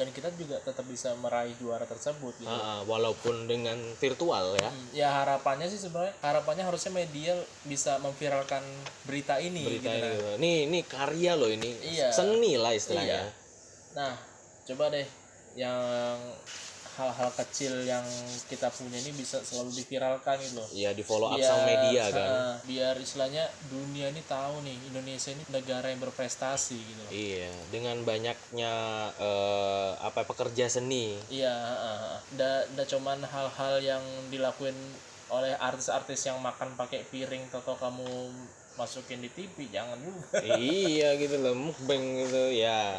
Dan 0.00 0.08
kita 0.16 0.32
juga 0.32 0.56
tetap 0.64 0.88
bisa 0.88 1.12
meraih 1.20 1.52
juara 1.60 1.84
tersebut 1.84 2.32
gitu. 2.40 2.48
Ah, 2.48 2.80
walaupun 2.88 3.44
dengan 3.44 3.76
virtual 4.00 4.56
ya. 4.56 4.72
Hmm, 4.72 4.88
Ya 4.96 5.08
harapannya 5.12 5.68
sih 5.68 5.76
sebenarnya 5.76 6.16
harapannya 6.24 6.64
harusnya 6.64 6.88
media 6.96 7.36
bisa 7.68 8.00
memviralkan 8.00 8.64
berita 9.04 9.36
ini 9.36 9.60
Berita 9.60 9.92
gitu. 9.92 9.92
ini. 9.92 10.00
Nah. 10.00 10.12
gitu. 10.16 10.30
Nih, 10.40 10.56
ini 10.64 10.78
karya 10.88 11.32
loh 11.36 11.52
ini. 11.52 11.70
Iya. 11.84 12.08
Seni 12.16 12.56
lah 12.56 12.72
istilahnya. 12.72 13.28
Nah, 13.92 14.16
coba 14.64 14.88
deh 14.88 15.04
yang 15.52 16.16
hal-hal 17.00 17.30
kecil 17.32 17.72
yang 17.88 18.04
kita 18.52 18.68
punya 18.68 19.00
ini 19.00 19.16
bisa 19.16 19.40
selalu 19.40 19.72
diviralkan 19.80 20.36
gitu 20.44 20.60
loh. 20.60 20.68
Iya, 20.68 20.92
di 20.92 21.00
follow 21.00 21.32
up 21.32 21.40
Biar- 21.40 21.48
sama 21.48 21.64
media 21.64 22.04
kan. 22.12 22.28
ha, 22.28 22.38
biar 22.68 22.94
istilahnya 23.00 23.44
dunia 23.72 24.12
ini 24.12 24.20
tahu 24.28 24.60
nih 24.60 24.76
Indonesia 24.92 25.30
ini 25.32 25.42
negara 25.48 25.88
yang 25.88 26.00
berprestasi 26.04 26.76
gitu 26.76 27.00
loh. 27.00 27.10
Iya, 27.10 27.48
dengan 27.72 27.96
banyaknya 28.04 28.72
eh, 29.16 29.90
apa 30.04 30.28
pekerja 30.28 30.68
seni. 30.68 31.16
Iya, 31.32 31.56
ndak 32.36 32.76
ndak 32.76 32.86
cuman 32.92 33.24
hal-hal 33.24 33.74
yang 33.80 34.04
dilakuin 34.28 34.76
oleh 35.30 35.54
artis-artis 35.56 36.26
yang 36.26 36.42
makan 36.42 36.74
pakai 36.74 37.06
piring 37.06 37.48
atau 37.54 37.78
kamu 37.78 38.34
masukin 38.74 39.20
di 39.20 39.28
TV, 39.28 39.68
jangan 39.68 40.00
juga. 40.00 40.40
iya 40.56 41.12
gitu 41.20 41.36
loh, 41.36 41.52
mukbang 41.52 42.00
gitu 42.24 42.48
ya. 42.56 42.96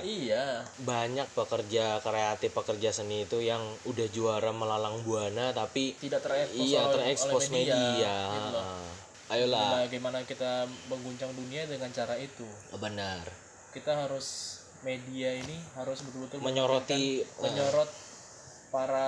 Banyak 0.81 1.37
pekerja 1.37 2.01
kreatif, 2.01 2.49
pekerja 2.57 2.89
seni 2.89 3.29
itu 3.29 3.37
yang 3.37 3.77
udah 3.85 4.07
juara 4.09 4.49
melalang 4.49 5.05
buana 5.05 5.53
tapi 5.53 5.93
tidak 6.01 6.25
terekspos 6.25 6.65
iya 6.65 6.81
terekspos 6.89 7.43
oleh 7.49 7.53
media. 7.53 7.77
media. 7.77 8.15
gitu. 8.33 8.57
Ah. 8.57 8.91
Ayolah, 9.31 9.87
Bagaimana 9.87 10.27
kita 10.27 10.67
mengguncang 10.91 11.31
dunia 11.31 11.63
dengan 11.63 11.87
cara 11.95 12.19
itu? 12.19 12.43
benar. 12.75 13.23
Kita 13.71 14.03
harus 14.03 14.59
media 14.83 15.37
ini 15.39 15.55
harus 15.77 16.03
betul-betul 16.03 16.43
Menyoroti 16.43 17.23
menyorot 17.39 17.87
para 18.71 19.07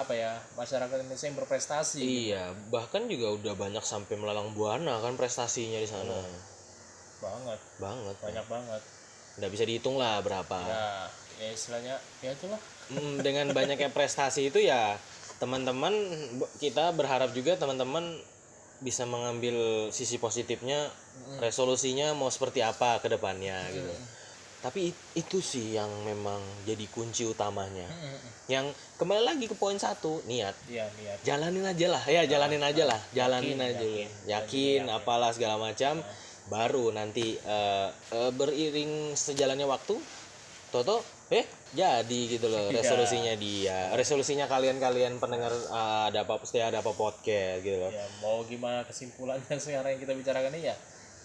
apa 0.00 0.12
ya 0.16 0.40
masyarakat 0.56 0.96
Indonesia 1.04 1.28
yang 1.28 1.38
berprestasi. 1.40 2.00
Iya, 2.00 2.56
bahkan 2.72 3.04
juga 3.08 3.36
udah 3.36 3.54
banyak 3.56 3.84
sampai 3.84 4.16
melalang 4.16 4.56
buana 4.56 5.00
kan 5.04 5.16
prestasinya 5.16 5.76
di 5.76 5.88
sana. 5.88 6.16
Banget, 7.20 7.60
Banget. 7.80 8.16
banyak 8.20 8.46
banget. 8.48 8.82
Nggak 9.34 9.50
bisa 9.50 9.64
dihitung 9.64 9.96
lah 9.96 10.22
berapa. 10.22 10.58
Ya, 10.62 10.86
ya 11.40 11.48
istilahnya 11.50 11.94
ya 12.22 12.30
itulah. 12.30 12.60
Mm, 12.84 13.14
dengan 13.20 13.46
banyaknya 13.50 13.90
prestasi 13.90 14.52
itu 14.52 14.60
ya 14.60 15.00
teman-teman 15.40 15.90
kita 16.60 16.94
berharap 16.94 17.34
juga 17.34 17.58
teman-teman 17.58 18.20
bisa 18.78 19.08
mengambil 19.08 19.88
sisi 19.90 20.20
positifnya, 20.20 20.92
resolusinya 21.40 22.12
mau 22.12 22.28
seperti 22.28 22.60
apa 22.60 23.00
ke 23.00 23.08
depannya 23.08 23.56
gitu. 23.72 23.94
Tapi 24.60 24.92
it- 24.92 25.04
itu 25.16 25.40
sih 25.40 25.76
yang 25.76 25.88
memang 26.04 26.40
jadi 26.64 26.84
kunci 26.88 27.24
utamanya. 27.24 27.88
Yang 28.44 28.76
kembali 28.96 29.24
lagi 29.24 29.44
ke 29.48 29.56
poin 29.56 29.76
satu, 29.76 30.20
niat. 30.24 30.52
Iya, 30.68 30.84
niat. 31.00 31.18
jalanin 31.24 31.64
aja 31.64 31.86
lah 31.88 32.04
ya 32.04 32.22
jalanin 32.28 32.60
aja 32.60 32.84
lah 32.84 33.00
jalanin 33.10 33.56
Yakin, 33.56 33.64
aja 33.64 33.80
dulu. 33.80 33.96
yakin. 33.96 34.08
yakin, 34.28 34.80
apalah 34.92 35.30
segala 35.32 35.56
macam 35.56 36.04
baru 36.46 36.90
nanti 36.90 37.36
eh, 37.36 37.88
eh, 38.10 38.30
beriring 38.30 39.12
sejalannya 39.12 39.64
waktu 39.64 39.96
Toto 40.68 41.00
eh 41.26 41.46
jadi 41.72 42.20
gitu 42.28 42.46
loh 42.46 42.68
Iya. 42.68 42.82
resolusinya 42.82 43.34
dia 43.34 43.90
resolusinya 43.92 44.44
kalian-kalian 44.44 45.16
pendengar 45.16 45.50
eh, 45.50 46.02
ada 46.08 46.22
apa 46.22 46.36
pasti 46.36 46.58
ada 46.58 46.78
apa 46.78 46.92
podcast 46.92 47.60
gitu 47.60 47.78
loh 47.78 47.88
Ya, 47.88 48.04
mau 48.18 48.42
gimana 48.42 48.82
kesimpulannya 48.82 49.56
sekarang 49.64 49.94
yang 49.94 50.02
kita 50.02 50.12
bicarakan 50.12 50.52
ini 50.52 50.68
ya 50.68 50.76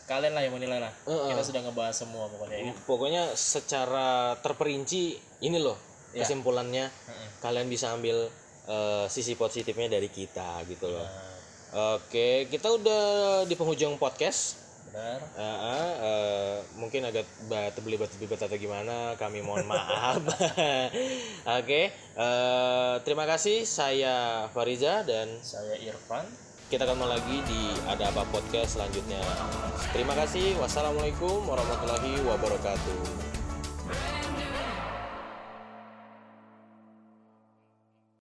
kalian 0.05 0.33
lah 0.33 0.41
yang 0.41 0.57
menilai 0.57 0.81
lah. 0.81 0.89
Heeh. 1.05 1.29
Kita 1.29 1.43
sudah 1.45 1.61
ngebahas 1.61 1.93
semua 1.93 2.25
pokoknya 2.27 2.57
ya. 2.57 2.73
pokoknya 2.81 3.23
secara 3.33 4.07
terperinci 4.37 5.13
ini 5.41 5.57
loh 5.57 5.77
Ya. 6.09 6.25
kesimpulannya 6.25 6.89
kalian 7.37 7.69
bisa 7.69 7.93
ambil 7.93 8.25
eh, 8.65 9.05
sisi 9.05 9.35
positifnya 9.35 9.85
dari 9.91 10.09
kita 10.09 10.65
gitu 10.65 10.89
loh 10.89 11.05
Nah, 11.05 11.93
oke 11.93 12.49
kita 12.49 12.65
udah 12.71 13.03
di 13.45 13.53
penghujung 13.53 13.93
podcast 13.95 14.57
benar. 14.89 15.19
Eh, 15.37 15.57
eh, 15.69 15.91
eh, 16.01 16.55
mungkin 16.81 17.01
agak 17.05 17.25
bat 17.45 17.73
belibet 17.85 18.09
belibet 18.17 18.41
atau 18.41 18.57
gimana 18.57 19.13
kami 19.15 19.45
mohon 19.45 19.69
maaf. 19.69 20.19
Oke 21.61 21.81
eh, 21.93 22.95
terima 23.05 23.29
kasih. 23.29 23.63
Saya 23.63 24.49
Fariza 24.49 25.05
dan 25.05 25.29
Saya 25.45 25.77
Irfan. 25.77 26.25
kita 26.69 26.85
ketemu 26.85 27.09
lagi 27.09 27.37
di 27.49 27.61
ada 27.89 28.13
apa 28.13 28.25
podcast 28.29 28.77
selanjutnya. 28.77 29.21
Terima 29.89 30.13
kasih. 30.13 30.53
Wassalamualaikum 30.61 31.45
warahmatullahi 31.49 32.21
wabarakatuh 32.25 33.28